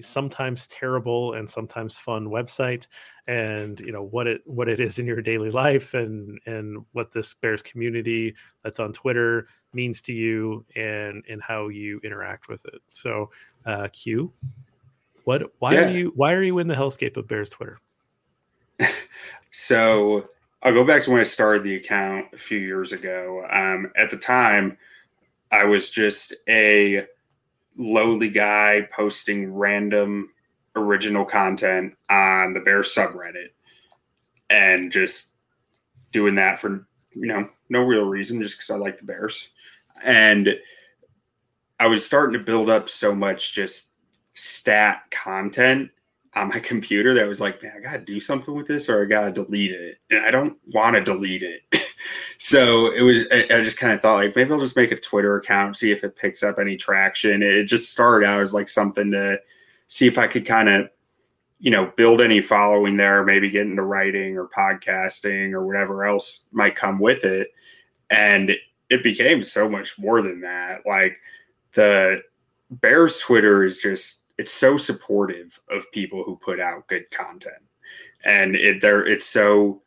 [0.00, 2.86] sometimes terrible and sometimes fun website
[3.26, 7.12] and you know what it what it is in your daily life and and what
[7.12, 12.64] this bears community that's on twitter means to you and and how you interact with
[12.66, 12.80] it.
[12.92, 13.30] So,
[13.66, 14.32] uh, Q,
[15.24, 15.52] what?
[15.58, 15.84] Why yeah.
[15.84, 16.12] are you?
[16.14, 17.78] Why are you in the hellscape of Bears Twitter?
[19.50, 20.28] so
[20.62, 23.46] I'll go back to when I started the account a few years ago.
[23.50, 24.76] Um, at the time,
[25.50, 27.06] I was just a
[27.76, 30.30] lowly guy posting random
[30.76, 33.50] original content on the Bears subreddit
[34.50, 35.34] and just
[36.12, 39.50] doing that for you know no real reason just because I like the Bears.
[40.04, 40.48] And
[41.80, 43.92] I was starting to build up so much just
[44.34, 45.90] stat content
[46.34, 49.06] on my computer that was like, man, I gotta do something with this or I
[49.06, 49.98] gotta delete it.
[50.10, 51.62] And I don't want to delete it.
[52.38, 55.00] so it was I, I just kind of thought like maybe I'll just make a
[55.00, 57.42] Twitter account, see if it picks up any traction.
[57.42, 59.38] It just started out as like something to
[59.86, 60.88] see if I could kind of,
[61.58, 66.48] you know, build any following there, maybe get into writing or podcasting or whatever else
[66.52, 67.48] might come with it.
[68.10, 68.56] And
[68.90, 70.80] it became so much more than that.
[70.84, 71.16] Like
[71.74, 72.22] the
[72.70, 77.62] Bears Twitter is just it's so supportive of people who put out good content.
[78.24, 79.82] And it there it's so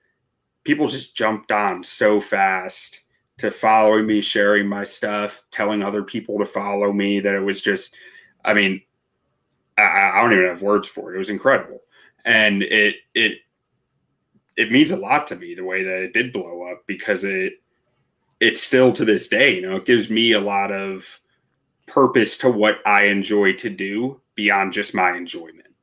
[0.63, 3.01] people just jumped on so fast
[3.37, 7.59] to following me, sharing my stuff, telling other people to follow me that it was
[7.59, 7.97] just
[8.45, 8.81] I mean,
[9.77, 11.15] I, I don't even have words for it.
[11.15, 11.81] It was incredible.
[12.23, 13.39] And it it
[14.55, 17.55] it means a lot to me the way that it did blow up because it
[18.39, 21.19] it's still to this day, you know, it gives me a lot of
[21.87, 25.73] purpose to what I enjoy to do beyond just my enjoyment.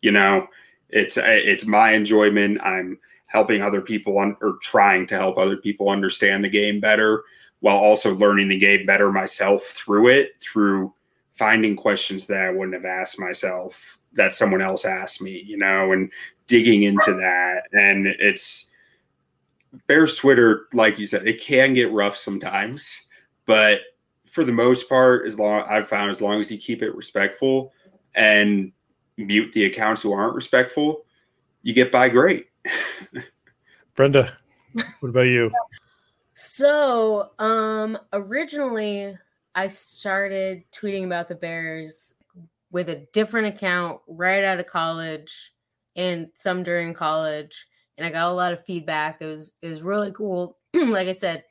[0.00, 0.46] You know,
[0.88, 2.60] it's it's my enjoyment.
[2.62, 7.24] I'm helping other people on or trying to help other people understand the game better
[7.60, 10.92] while also learning the game better myself through it through
[11.34, 15.92] finding questions that I wouldn't have asked myself that someone else asked me, you know,
[15.92, 16.10] and
[16.46, 18.70] digging into that and it's
[19.86, 23.06] Bears Twitter, like you said, it can get rough sometimes,
[23.44, 23.80] but
[24.24, 27.72] for the most part, as long I've found, as long as you keep it respectful
[28.16, 28.72] and
[29.16, 31.04] mute the accounts who aren't respectful,
[31.62, 32.48] you get by great.
[33.94, 34.36] Brenda,
[35.00, 35.50] what about you?
[36.34, 39.16] So, um, originally
[39.54, 42.14] I started tweeting about the Bears
[42.70, 45.52] with a different account right out of college
[45.94, 49.20] and some during college and I got a lot of feedback.
[49.20, 50.58] It was it was really cool.
[50.74, 51.44] like I said,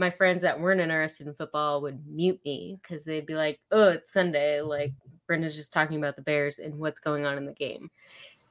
[0.00, 3.90] my friends that weren't interested in football would mute me because they'd be like, "Oh,
[3.90, 4.62] it's Sunday.
[4.62, 4.94] Like
[5.26, 7.90] Brenda's just talking about the Bears and what's going on in the game."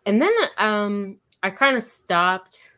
[0.06, 2.74] And then um, I kind of stopped.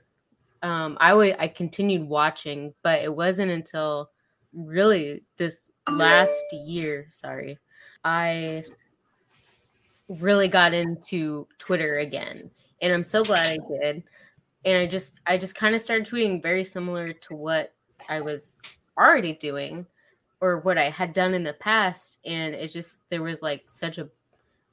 [0.64, 4.10] Um, I would I continued watching, but it wasn't until
[4.54, 7.08] really this last year.
[7.10, 7.60] Sorry,
[8.06, 8.64] I
[10.08, 12.50] really got into Twitter again,
[12.82, 14.04] and I'm so glad I did
[14.64, 17.74] and I just I just kind of started tweeting very similar to what
[18.10, 18.56] I was
[18.98, 19.86] already doing
[20.42, 23.98] or what I had done in the past and it just there was like such
[23.98, 24.10] a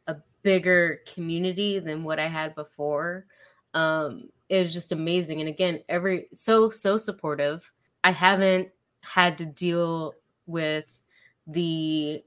[0.06, 3.26] a bigger community than what I had before.
[3.74, 7.70] Um it was just amazing and again every so so supportive.
[8.04, 8.68] I haven't
[9.02, 10.14] had to deal
[10.46, 10.98] with
[11.46, 12.22] the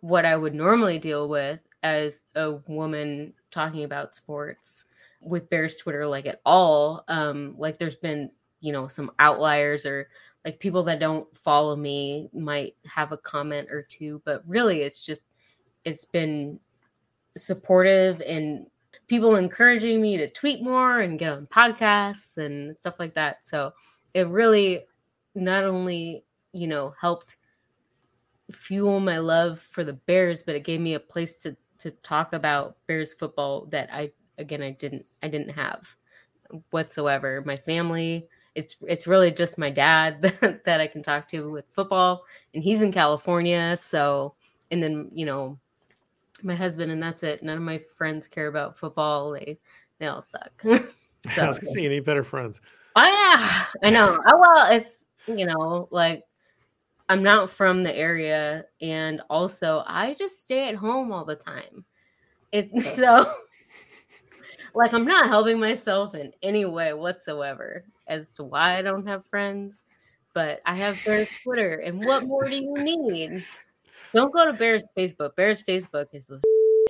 [0.00, 4.84] what I would normally deal with as a woman talking about sports
[5.20, 7.04] with Bears Twitter like at all.
[7.08, 8.30] Um, like there's been,
[8.64, 10.08] you know, some outliers or
[10.42, 15.04] like people that don't follow me might have a comment or two, but really it's
[15.04, 15.24] just
[15.84, 16.58] it's been
[17.36, 18.66] supportive and
[19.06, 23.44] people encouraging me to tweet more and get on podcasts and stuff like that.
[23.44, 23.74] So
[24.14, 24.80] it really
[25.34, 27.36] not only, you know, helped
[28.50, 32.32] fuel my love for the Bears, but it gave me a place to to talk
[32.32, 35.96] about Bears football that I again I didn't I didn't have
[36.70, 37.42] whatsoever.
[37.44, 41.64] My family, it's it's really just my dad that, that I can talk to with
[41.72, 43.76] football, and he's in California.
[43.76, 44.34] So,
[44.70, 45.58] and then you know,
[46.42, 47.42] my husband, and that's it.
[47.42, 49.32] None of my friends care about football.
[49.32, 49.58] They
[49.98, 50.52] they all suck.
[50.62, 50.70] so,
[51.36, 52.60] I was gonna say you need better friends.
[52.96, 54.20] Oh yeah, I know.
[54.26, 56.24] Oh well, it's you know like
[57.08, 61.84] I'm not from the area, and also I just stay at home all the time.
[62.52, 63.34] It so
[64.74, 69.24] like I'm not helping myself in any way whatsoever as to why I don't have
[69.26, 69.84] friends,
[70.34, 71.76] but I have Bears Twitter.
[71.76, 73.44] And what more do you need?
[74.12, 75.36] Don't go to Bears Facebook.
[75.36, 76.40] Bears Facebook is a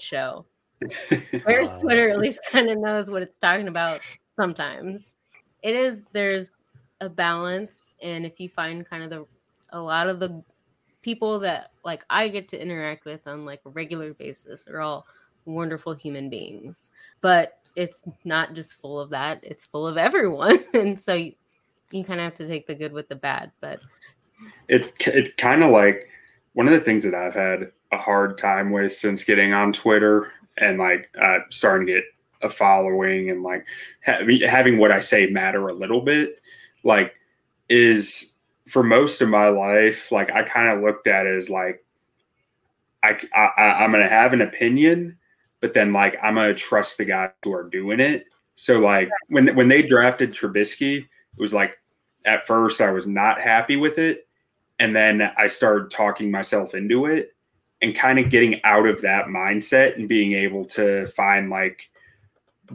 [0.01, 0.47] show.
[1.47, 4.01] Bears Twitter at least kind of knows what it's talking about
[4.37, 5.16] sometimes.
[5.62, 6.51] It is there's
[7.01, 9.27] a balance and if you find kind of the
[9.70, 10.42] a lot of the
[11.03, 15.07] people that like I get to interact with on like a regular basis are all
[15.44, 16.90] wonderful human beings.
[17.20, 20.58] But it's not just full of that it's full of everyone.
[20.74, 21.34] And so you,
[21.90, 23.80] you kind of have to take the good with the bad but
[24.68, 26.08] it it's kind of like
[26.54, 30.32] one of the things that i've had a hard time with since getting on twitter
[30.58, 32.04] and like uh, starting to get
[32.42, 33.64] a following and like
[34.04, 36.40] ha- having what i say matter a little bit
[36.82, 37.14] like
[37.68, 38.34] is
[38.66, 41.84] for most of my life like i kind of looked at it as like
[43.02, 45.16] I, I i'm gonna have an opinion
[45.64, 48.27] but then like I'm gonna trust the guys who are doing it.
[48.55, 51.07] So like when when they drafted Trubisky, it
[51.38, 51.79] was like
[52.27, 54.29] at first I was not happy with it,
[54.79, 57.31] and then I started talking myself into it
[57.81, 61.88] and kind of getting out of that mindset and being able to find like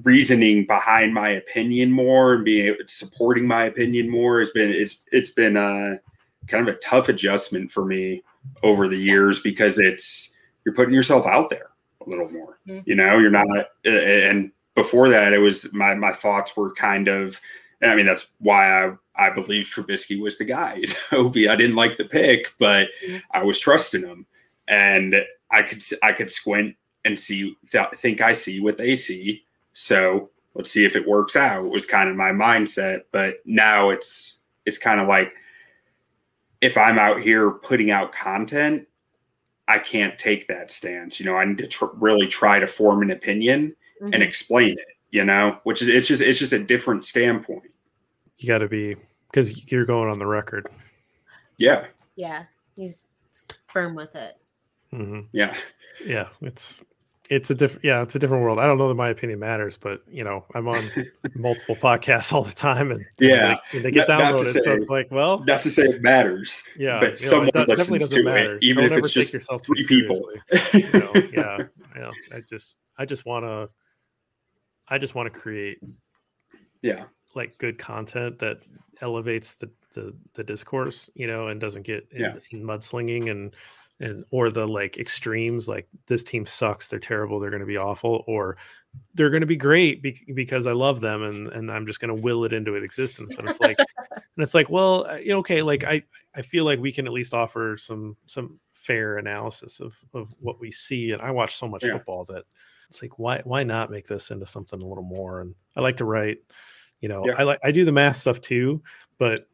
[0.02, 5.30] reasoning behind my opinion more and being supporting my opinion more has been it's it's
[5.30, 5.99] been a
[6.47, 8.23] kind of a tough adjustment for me
[8.63, 10.34] over the years because it's
[10.65, 11.68] you're putting yourself out there
[12.10, 12.60] little more.
[12.67, 12.89] Mm-hmm.
[12.89, 13.67] You know, you're not.
[13.86, 17.39] And before that, it was my my thoughts were kind of.
[17.82, 20.84] I mean, that's why I I believe Trubisky was the guy.
[21.12, 23.17] You know, I didn't like the pick, but mm-hmm.
[23.32, 24.26] I was trusting him,
[24.67, 25.15] and
[25.52, 27.56] I could I could squint and see
[27.95, 29.43] think I see what they see.
[29.74, 31.65] So let's see if it works out.
[31.65, 35.32] It was kind of my mindset, but now it's it's kind of like
[36.62, 38.88] if I'm out here putting out content,
[39.69, 41.19] I can't take that stance.
[41.19, 44.13] You know, I need to tr- really try to form an opinion mm-hmm.
[44.13, 44.97] and explain it.
[45.12, 47.71] You know, which is it's just it's just a different standpoint.
[48.38, 48.95] You got to be
[49.32, 50.67] because you're going on the record.
[51.58, 51.86] Yeah.
[52.15, 52.43] Yeah,
[52.75, 53.05] he's
[53.67, 54.38] firm with it.
[54.93, 55.21] Mm-hmm.
[55.32, 55.55] Yeah.
[56.05, 56.79] Yeah, it's
[57.30, 58.60] it's a different yeah it's a different world.
[58.60, 60.84] I don't know that my opinion matters but you know i'm on
[61.36, 63.58] multiple podcasts all the time and yeah.
[63.72, 66.02] they, they get not, downloaded not say, so it's like well not to say it
[66.02, 68.56] matters yeah but someone know, listens to matter.
[68.56, 70.19] it even don't if it's just yourself three people.
[70.73, 71.58] you know, yeah
[71.96, 73.69] yeah i just i just want to
[74.88, 75.80] i just want to create
[76.82, 77.06] yeah.
[77.36, 78.60] like good content that
[79.02, 82.34] elevates the the, the discourse you know and doesn't get in, yeah.
[82.52, 83.56] in mudslinging and
[84.00, 87.77] and or the like extremes like this team sucks they're terrible they're going to be
[87.77, 88.58] awful or
[89.13, 92.13] they're going to be great be- because i love them and and i'm just going
[92.13, 93.77] to will it into existence and it's like
[94.12, 96.02] and it's like well uh, you know, okay like i
[96.35, 100.60] i feel like we can at least offer some some fair analysis of of what
[100.60, 101.91] we see and i watch so much yeah.
[101.91, 102.43] football that
[102.89, 105.97] it's like why why not make this into something a little more and i like
[105.97, 106.37] to write
[107.02, 107.33] you know yeah.
[107.37, 108.81] i like i do the math stuff too
[109.17, 109.47] but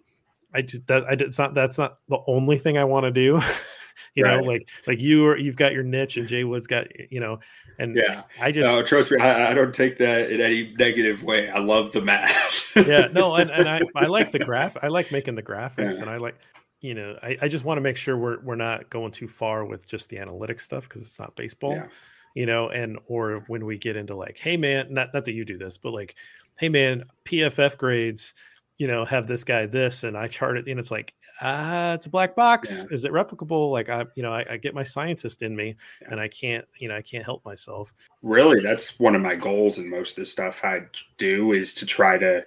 [0.53, 3.41] i just that i it's not that's not the only thing i want to do
[4.13, 4.37] you right.
[4.37, 7.39] know like like you are you've got your niche and jay wood's got you know
[7.79, 11.23] and yeah i just no, trust me I, I, don't take that in any negative
[11.23, 14.87] way i love the math yeah no and, and i i like the graph i
[14.87, 16.01] like making the graphics yeah.
[16.01, 16.35] and i like
[16.81, 19.65] you know i, I just want to make sure we're we're not going too far
[19.65, 21.87] with just the analytics stuff because it's not baseball yeah.
[22.35, 25.45] you know and or when we get into like hey man not not that you
[25.45, 26.15] do this but like
[26.57, 28.33] hey man pff grades
[28.77, 32.05] you know have this guy this and i chart it and it's like ah, it's
[32.05, 32.71] a black box.
[32.71, 32.95] Yeah.
[32.95, 33.71] Is it replicable?
[33.71, 36.07] Like I, you know, I, I get my scientist in me, yeah.
[36.11, 37.93] and I can't, you know, I can't help myself.
[38.21, 40.81] Really, that's one of my goals in most of the stuff I
[41.17, 42.45] do is to try to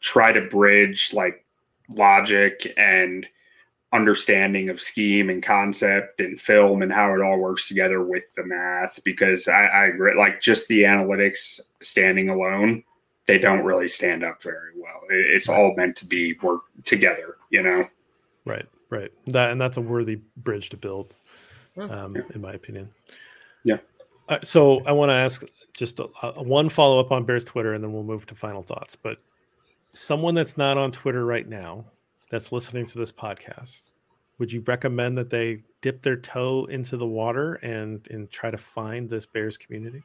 [0.00, 1.44] try to bridge like
[1.88, 3.26] logic and
[3.92, 8.44] understanding of scheme and concept and film and how it all works together with the
[8.44, 12.82] math because I, I agree like just the analytics standing alone
[13.26, 17.62] they don't really stand up very well it's all meant to be work together you
[17.62, 17.88] know
[18.46, 19.10] Right, right.
[19.26, 21.12] That and that's a worthy bridge to build,
[21.76, 22.88] um, in my opinion.
[23.64, 23.78] Yeah.
[24.28, 25.42] Uh, so I want to ask
[25.74, 28.62] just a, a one follow up on Bears Twitter, and then we'll move to final
[28.62, 28.96] thoughts.
[28.96, 29.18] But
[29.92, 31.84] someone that's not on Twitter right now,
[32.30, 33.98] that's listening to this podcast,
[34.38, 38.58] would you recommend that they dip their toe into the water and and try to
[38.58, 40.02] find this Bears community?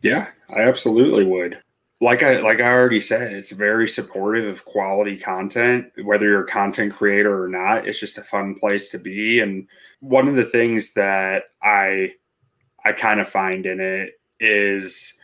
[0.00, 1.62] Yeah, I absolutely would
[2.04, 6.46] like I like I already said, it's very supportive of quality content, whether you're a
[6.46, 7.88] content creator or not.
[7.88, 9.40] It's just a fun place to be.
[9.40, 9.66] And
[10.00, 12.12] one of the things that I
[12.84, 15.16] I kind of find in it is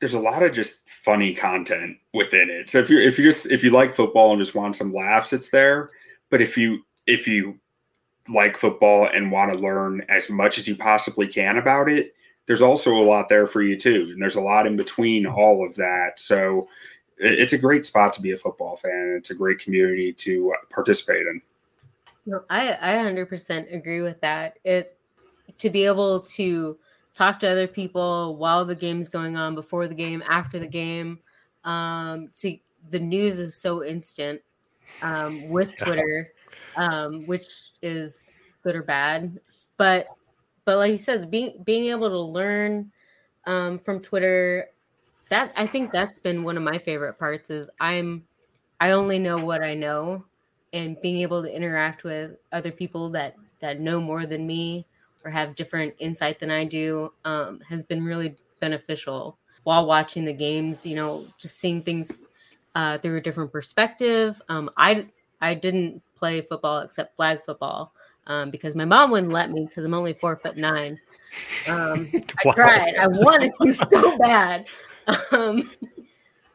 [0.00, 2.68] there's a lot of just funny content within it.
[2.68, 5.32] So if you if you just if you like football and just want some laughs,
[5.32, 5.90] it's there.
[6.28, 7.58] But if you if you
[8.28, 12.14] like football and want to learn as much as you possibly can about it,
[12.46, 14.08] there's also a lot there for you too.
[14.12, 16.20] And there's a lot in between all of that.
[16.20, 16.68] So
[17.18, 19.14] it's a great spot to be a football fan.
[19.16, 21.40] It's a great community to uh, participate in.
[22.26, 24.58] No, I, I 100% agree with that.
[24.64, 24.98] It
[25.58, 26.76] to be able to
[27.12, 31.18] talk to other people while the game's going on, before the game, after the game.
[31.64, 34.40] Um, see, the news is so instant
[35.02, 36.30] um, with Twitter,
[36.76, 38.30] um, which is
[38.62, 39.38] good or bad.
[39.76, 40.08] But
[40.64, 42.90] but like you said, being being able to learn
[43.46, 44.68] um, from Twitter,
[45.28, 47.50] that I think that's been one of my favorite parts.
[47.50, 48.24] Is I'm
[48.80, 50.24] I only know what I know,
[50.72, 54.86] and being able to interact with other people that that know more than me
[55.24, 60.32] or have different insight than I do um, has been really beneficial while watching the
[60.34, 60.84] games.
[60.86, 62.12] You know, just seeing things
[62.74, 64.40] uh, through a different perspective.
[64.48, 65.06] Um, I
[65.40, 67.92] I didn't play football except flag football
[68.26, 70.98] um, because my mom wouldn't let me because I'm only four foot nine.
[71.68, 72.10] Um,
[72.44, 72.52] wow.
[72.52, 72.94] I tried.
[72.96, 74.66] I wanted to so bad,
[75.30, 75.62] um,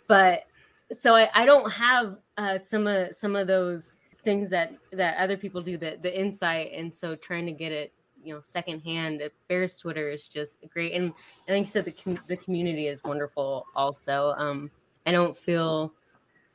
[0.08, 0.44] but
[0.92, 5.38] so I, I don't have uh, some of some of those things that that other
[5.38, 5.78] people do.
[5.78, 7.94] The the insight, and so trying to get it,
[8.24, 10.94] you know, secondhand at Bears Twitter is just great.
[10.94, 11.14] And,
[11.48, 13.66] and like you said, the com- the community is wonderful.
[13.76, 14.72] Also, um,
[15.06, 15.94] I don't feel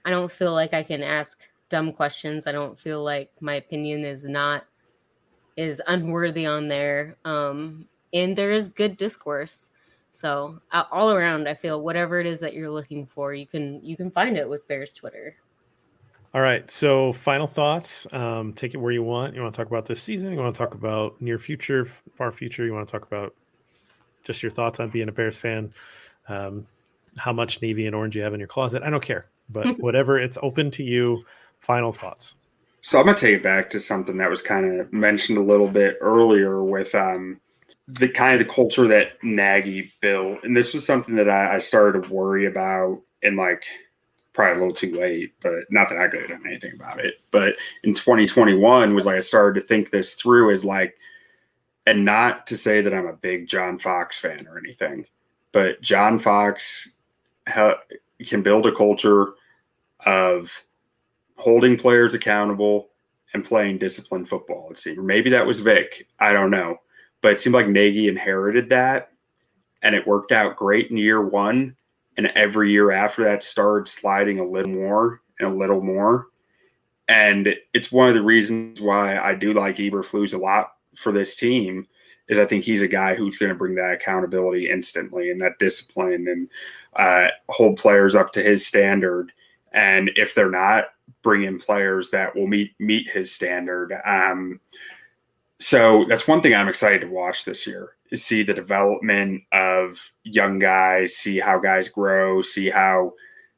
[0.05, 2.47] I don't feel like I can ask dumb questions.
[2.47, 4.65] I don't feel like my opinion is not
[5.57, 7.16] is unworthy on there.
[7.24, 9.70] Um, and there is good discourse.
[10.11, 13.84] So uh, all around, I feel whatever it is that you're looking for, you can
[13.84, 15.36] you can find it with Bears Twitter.
[16.32, 16.68] All right.
[16.68, 18.07] So final thoughts.
[18.12, 19.34] Um, take it where you want.
[19.34, 20.32] You want to talk about this season?
[20.32, 22.64] You want to talk about near future, far future?
[22.64, 23.34] You want to talk about
[24.24, 25.72] just your thoughts on being a Bears fan?
[26.28, 26.66] Um,
[27.16, 28.82] how much navy and orange you have in your closet?
[28.82, 30.18] I don't care, but whatever.
[30.18, 31.24] It's open to you.
[31.61, 32.34] Final thoughts.
[32.85, 35.68] So I'm gonna take it back to something that was kind of mentioned a little
[35.68, 37.41] bit earlier with um,
[37.89, 41.59] the kind of the culture that Nagy built, and this was something that I, I
[41.61, 43.64] started to worry about in like
[44.35, 47.14] probably a little too late, but not that I could have done anything about it.
[47.30, 47.55] But
[47.85, 50.95] in 2021 was like I started to think this through as like,
[51.87, 55.07] and not to say that I'm a big John Fox fan or anything,
[55.53, 56.93] but John Fox
[57.49, 57.80] ha-
[58.26, 59.28] can build a culture
[60.05, 60.66] of
[61.37, 62.91] holding players accountable
[63.32, 64.68] and playing disciplined football.
[64.70, 66.07] It seemed, maybe that was Vic.
[66.20, 66.78] I don't know,
[67.20, 69.12] but it seemed like Nagy inherited that,
[69.82, 71.76] and it worked out great in year one.
[72.16, 76.28] And every year after that started sliding a little more and a little more.
[77.09, 81.35] And it's one of the reasons why I do like Eberflus a lot for this
[81.35, 81.89] team
[82.28, 85.59] is I think he's a guy who's going to bring that accountability instantly and that
[85.59, 86.49] discipline and
[86.95, 89.32] uh, hold players up to his standard.
[89.72, 93.92] And if they're not, bring in players that will meet meet his standard.
[94.05, 94.61] Um,
[95.61, 99.98] so that's one thing I'm excited to watch this year is see the development of
[100.22, 103.12] young guys, see how guys grow, see how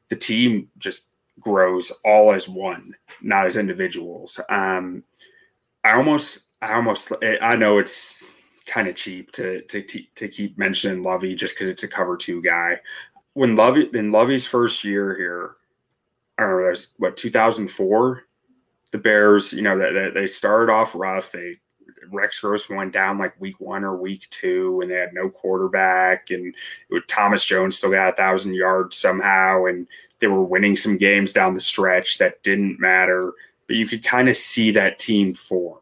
[0.08, 4.40] the team just grows all as one, not as individuals.
[4.48, 5.02] Um,
[5.84, 8.28] I almost, I almost, I know it's
[8.66, 9.82] kind of cheap to to
[10.14, 12.80] to keep mentioning Lovie just because it's a cover two guy.
[13.34, 15.55] When Lovie in Lovie's first year here,
[16.38, 18.22] I don't know, that was what 2004.
[18.92, 21.32] The Bears, you know, that they, they started off rough.
[21.32, 21.56] They
[22.10, 26.30] Rex Grossman went down like week one or week two, and they had no quarterback,
[26.30, 26.54] and
[27.08, 29.88] Thomas Jones still got a thousand yards somehow, and
[30.20, 33.32] they were winning some games down the stretch that didn't matter.
[33.66, 35.80] But you could kind of see that team form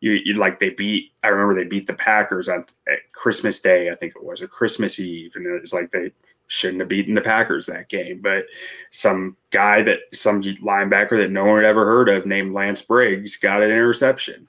[0.00, 2.64] you, you, like they beat i remember they beat the packers on
[3.12, 6.12] christmas day i think it was or christmas eve and it was like they
[6.48, 8.44] shouldn't have beaten the packers that game but
[8.90, 13.36] some guy that some linebacker that no one had ever heard of named lance briggs
[13.36, 14.48] got an interception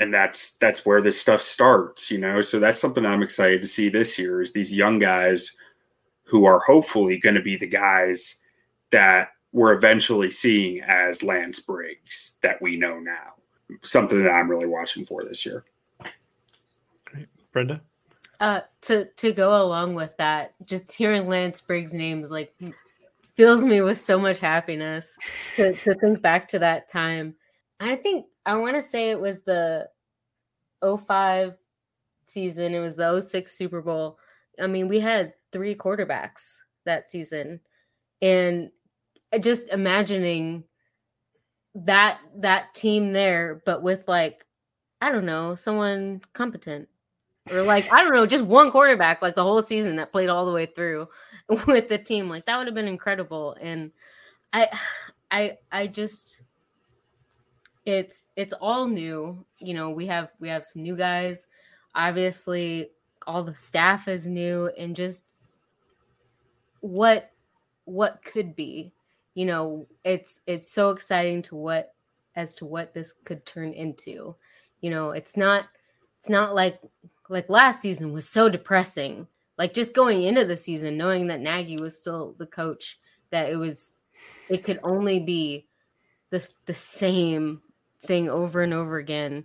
[0.00, 3.68] and that's that's where this stuff starts you know so that's something i'm excited to
[3.68, 5.56] see this year is these young guys
[6.24, 8.36] who are hopefully going to be the guys
[8.90, 13.34] that we're eventually seeing as lance briggs that we know now
[13.82, 15.64] something that I'm really watching for this year.
[17.52, 17.80] Brenda?
[18.40, 22.54] Uh, to to go along with that, just hearing Lance Briggs' name is like
[23.34, 25.16] fills me with so much happiness
[25.56, 27.34] to, to think back to that time.
[27.80, 29.88] I think I want to say it was the
[30.82, 31.54] 05
[32.24, 34.18] season, it was the 06 Super Bowl.
[34.60, 37.60] I mean, we had three quarterbacks that season.
[38.22, 38.70] And
[39.40, 40.64] just imagining
[41.74, 44.44] that that team there, but with like
[45.00, 46.88] I don't know, someone competent.
[47.52, 50.46] Or like I don't know, just one quarterback like the whole season that played all
[50.46, 51.08] the way through
[51.66, 52.28] with the team.
[52.28, 53.56] Like that would have been incredible.
[53.60, 53.90] And
[54.52, 54.68] I
[55.30, 56.42] I I just
[57.84, 59.44] it's it's all new.
[59.58, 61.46] You know, we have we have some new guys.
[61.94, 62.90] Obviously,
[63.26, 65.24] all the staff is new and just
[66.80, 67.30] what
[67.84, 68.92] what could be
[69.34, 71.94] you know it's it's so exciting to what
[72.36, 74.34] as to what this could turn into
[74.80, 75.66] you know it's not
[76.18, 76.80] it's not like
[77.30, 79.26] like last season was so depressing
[79.56, 82.98] like just going into the season knowing that nagy was still the coach
[83.30, 83.94] that it was
[84.48, 85.66] it could only be
[86.30, 87.62] the the same
[88.02, 89.44] thing over and over again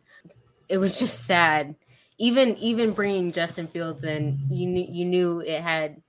[0.68, 1.76] it was just sad
[2.18, 6.02] even even bringing justin fields in you knew you knew it had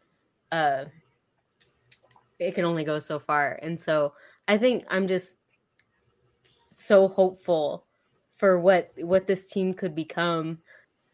[0.52, 0.84] uh
[2.38, 3.58] it can only go so far.
[3.62, 4.12] And so
[4.46, 5.36] I think I'm just
[6.70, 7.84] so hopeful
[8.36, 10.58] for what what this team could become.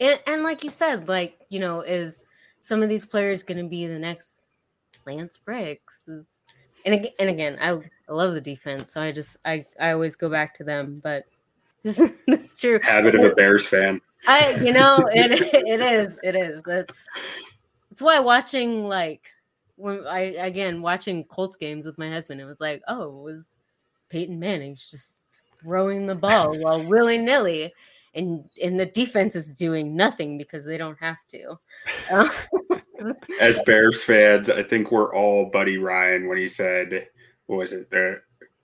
[0.03, 2.27] And and like you said, like, you know, is
[2.59, 4.41] some of these players going to be the next
[5.07, 6.01] Lance Briggs?
[6.09, 6.27] Is,
[6.85, 10.17] and again, and again, I, I love the defense, so I just I I always
[10.17, 11.25] go back to them, but
[11.85, 12.81] this that's true.
[12.83, 14.01] Habit of a Bears fan.
[14.27, 16.19] I you know, it it is.
[16.25, 16.63] It is.
[16.67, 17.07] That's
[17.89, 19.31] that's why watching like
[19.77, 23.57] when I again watching Colts games with my husband, it was like, oh, it was
[24.11, 25.21] Peyton Manning's just
[25.61, 27.73] throwing the ball while willy nilly,
[28.15, 31.59] and and the defense is doing nothing because they don't have to.
[33.41, 37.09] As Bears fans, I think we're all Buddy Ryan when he said,
[37.47, 37.91] "What was it?
[37.91, 38.21] The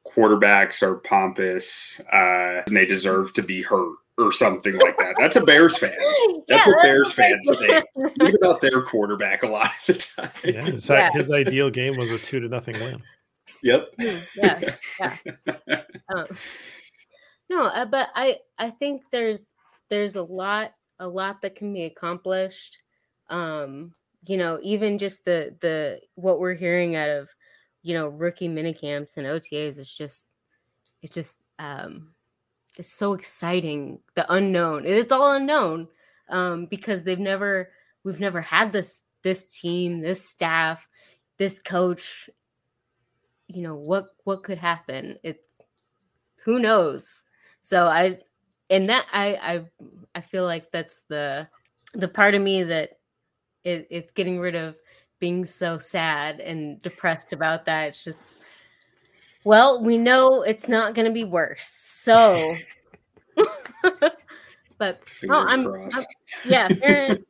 [0.06, 5.14] quarterbacks are pompous uh, and they deserve to be hurt." or something like that.
[5.18, 5.94] That's a Bears fan.
[6.48, 7.84] That's yeah, what Bears fans think.
[8.18, 10.30] Think about their quarterback a lot of the time.
[10.44, 11.10] Yeah, his, yeah.
[11.12, 13.02] his ideal game was a two to nothing win.
[13.62, 13.94] Yep.
[14.36, 14.74] Yeah.
[14.98, 15.82] Yeah.
[16.14, 16.26] um,
[17.48, 19.42] no, uh, but I I think there's
[19.88, 22.78] there's a lot a lot that can be accomplished.
[23.30, 23.94] Um,
[24.26, 27.30] you know, even just the the what we're hearing out of
[27.82, 30.26] you know rookie mini camps and OTAs is just
[31.02, 32.14] it just um
[32.78, 34.00] is so exciting.
[34.14, 34.86] The unknown.
[34.86, 35.88] It's all unknown
[36.28, 37.70] um, because they've never
[38.04, 40.86] we've never had this this team, this staff,
[41.38, 42.30] this coach.
[43.48, 45.18] You know what what could happen?
[45.22, 45.60] It's
[46.44, 47.24] who knows.
[47.68, 48.18] So I
[48.70, 49.64] and that I I
[50.14, 51.46] I feel like that's the
[51.92, 52.92] the part of me that
[53.62, 54.74] it, it's getting rid of
[55.20, 57.88] being so sad and depressed about that.
[57.88, 58.36] It's just
[59.44, 61.70] well, we know it's not going to be worse.
[61.70, 62.54] So,
[64.78, 65.90] but no, I'm, I'm,
[66.46, 67.26] yeah, fingers,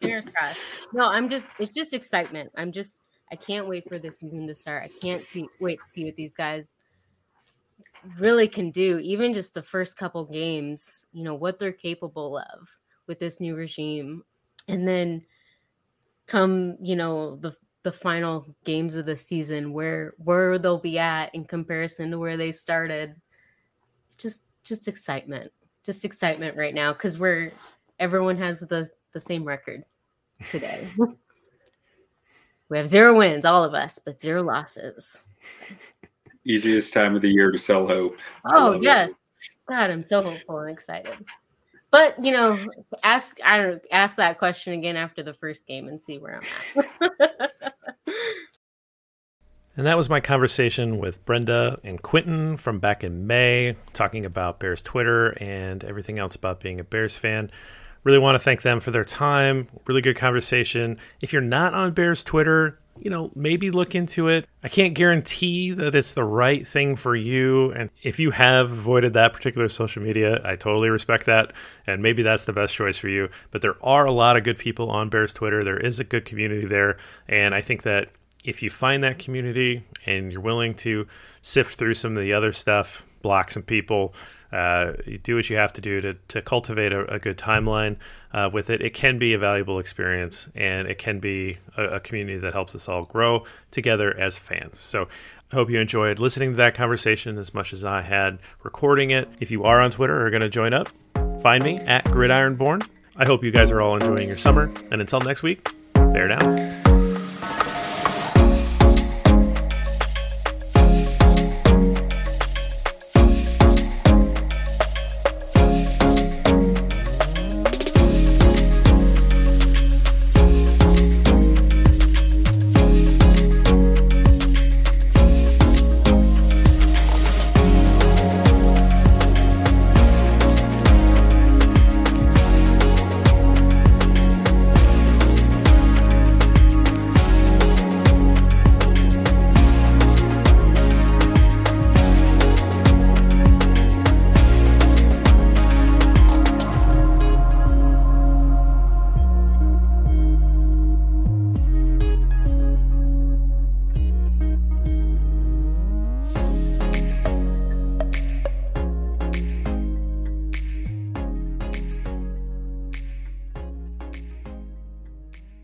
[0.00, 0.60] fingers crossed.
[0.92, 2.52] No, I'm just it's just excitement.
[2.56, 3.02] I'm just
[3.32, 4.84] I can't wait for this season to start.
[4.84, 6.78] I can't see wait to see what these guys
[8.18, 12.68] really can do, even just the first couple games, you know, what they're capable of
[13.06, 14.22] with this new regime.
[14.68, 15.22] And then
[16.26, 21.34] come, you know, the the final games of the season where where they'll be at
[21.34, 23.14] in comparison to where they started.
[24.18, 25.52] Just just excitement.
[25.84, 27.52] Just excitement right now cuz we're
[27.98, 29.84] everyone has the the same record
[30.48, 30.88] today.
[32.68, 35.22] we have zero wins all of us, but zero losses.
[36.44, 38.18] Easiest time of the year to sell hope.
[38.44, 39.10] Oh, yes.
[39.10, 39.16] It.
[39.68, 41.16] God, I'm so hopeful and excited.
[41.92, 42.58] But you know,
[43.04, 46.40] ask I don't know, ask that question again after the first game and see where
[46.40, 47.52] I'm at.
[49.76, 54.58] and that was my conversation with Brenda and Quentin from back in May, talking about
[54.58, 57.50] Bears Twitter and everything else about being a Bears fan.
[58.04, 59.68] Really want to thank them for their time.
[59.86, 60.98] Really good conversation.
[61.20, 64.46] If you're not on Bears Twitter, you know, maybe look into it.
[64.62, 67.72] I can't guarantee that it's the right thing for you.
[67.72, 71.52] And if you have avoided that particular social media, I totally respect that.
[71.84, 73.28] And maybe that's the best choice for you.
[73.50, 75.64] But there are a lot of good people on Bears Twitter.
[75.64, 76.96] There is a good community there.
[77.28, 78.10] And I think that
[78.44, 81.08] if you find that community and you're willing to
[81.40, 84.14] sift through some of the other stuff, block some people,
[84.52, 87.96] uh, you do what you have to do to, to cultivate a, a good timeline
[88.32, 88.82] uh, with it.
[88.82, 92.74] It can be a valuable experience and it can be a, a, community that helps
[92.74, 94.78] us all grow together as fans.
[94.78, 95.08] So
[95.50, 99.28] I hope you enjoyed listening to that conversation as much as I had recording it.
[99.40, 100.88] If you are on Twitter or are going to join up,
[101.42, 102.86] find me at Gridironborn.
[103.16, 104.72] I hope you guys are all enjoying your summer.
[104.90, 106.81] And until next week, bear down.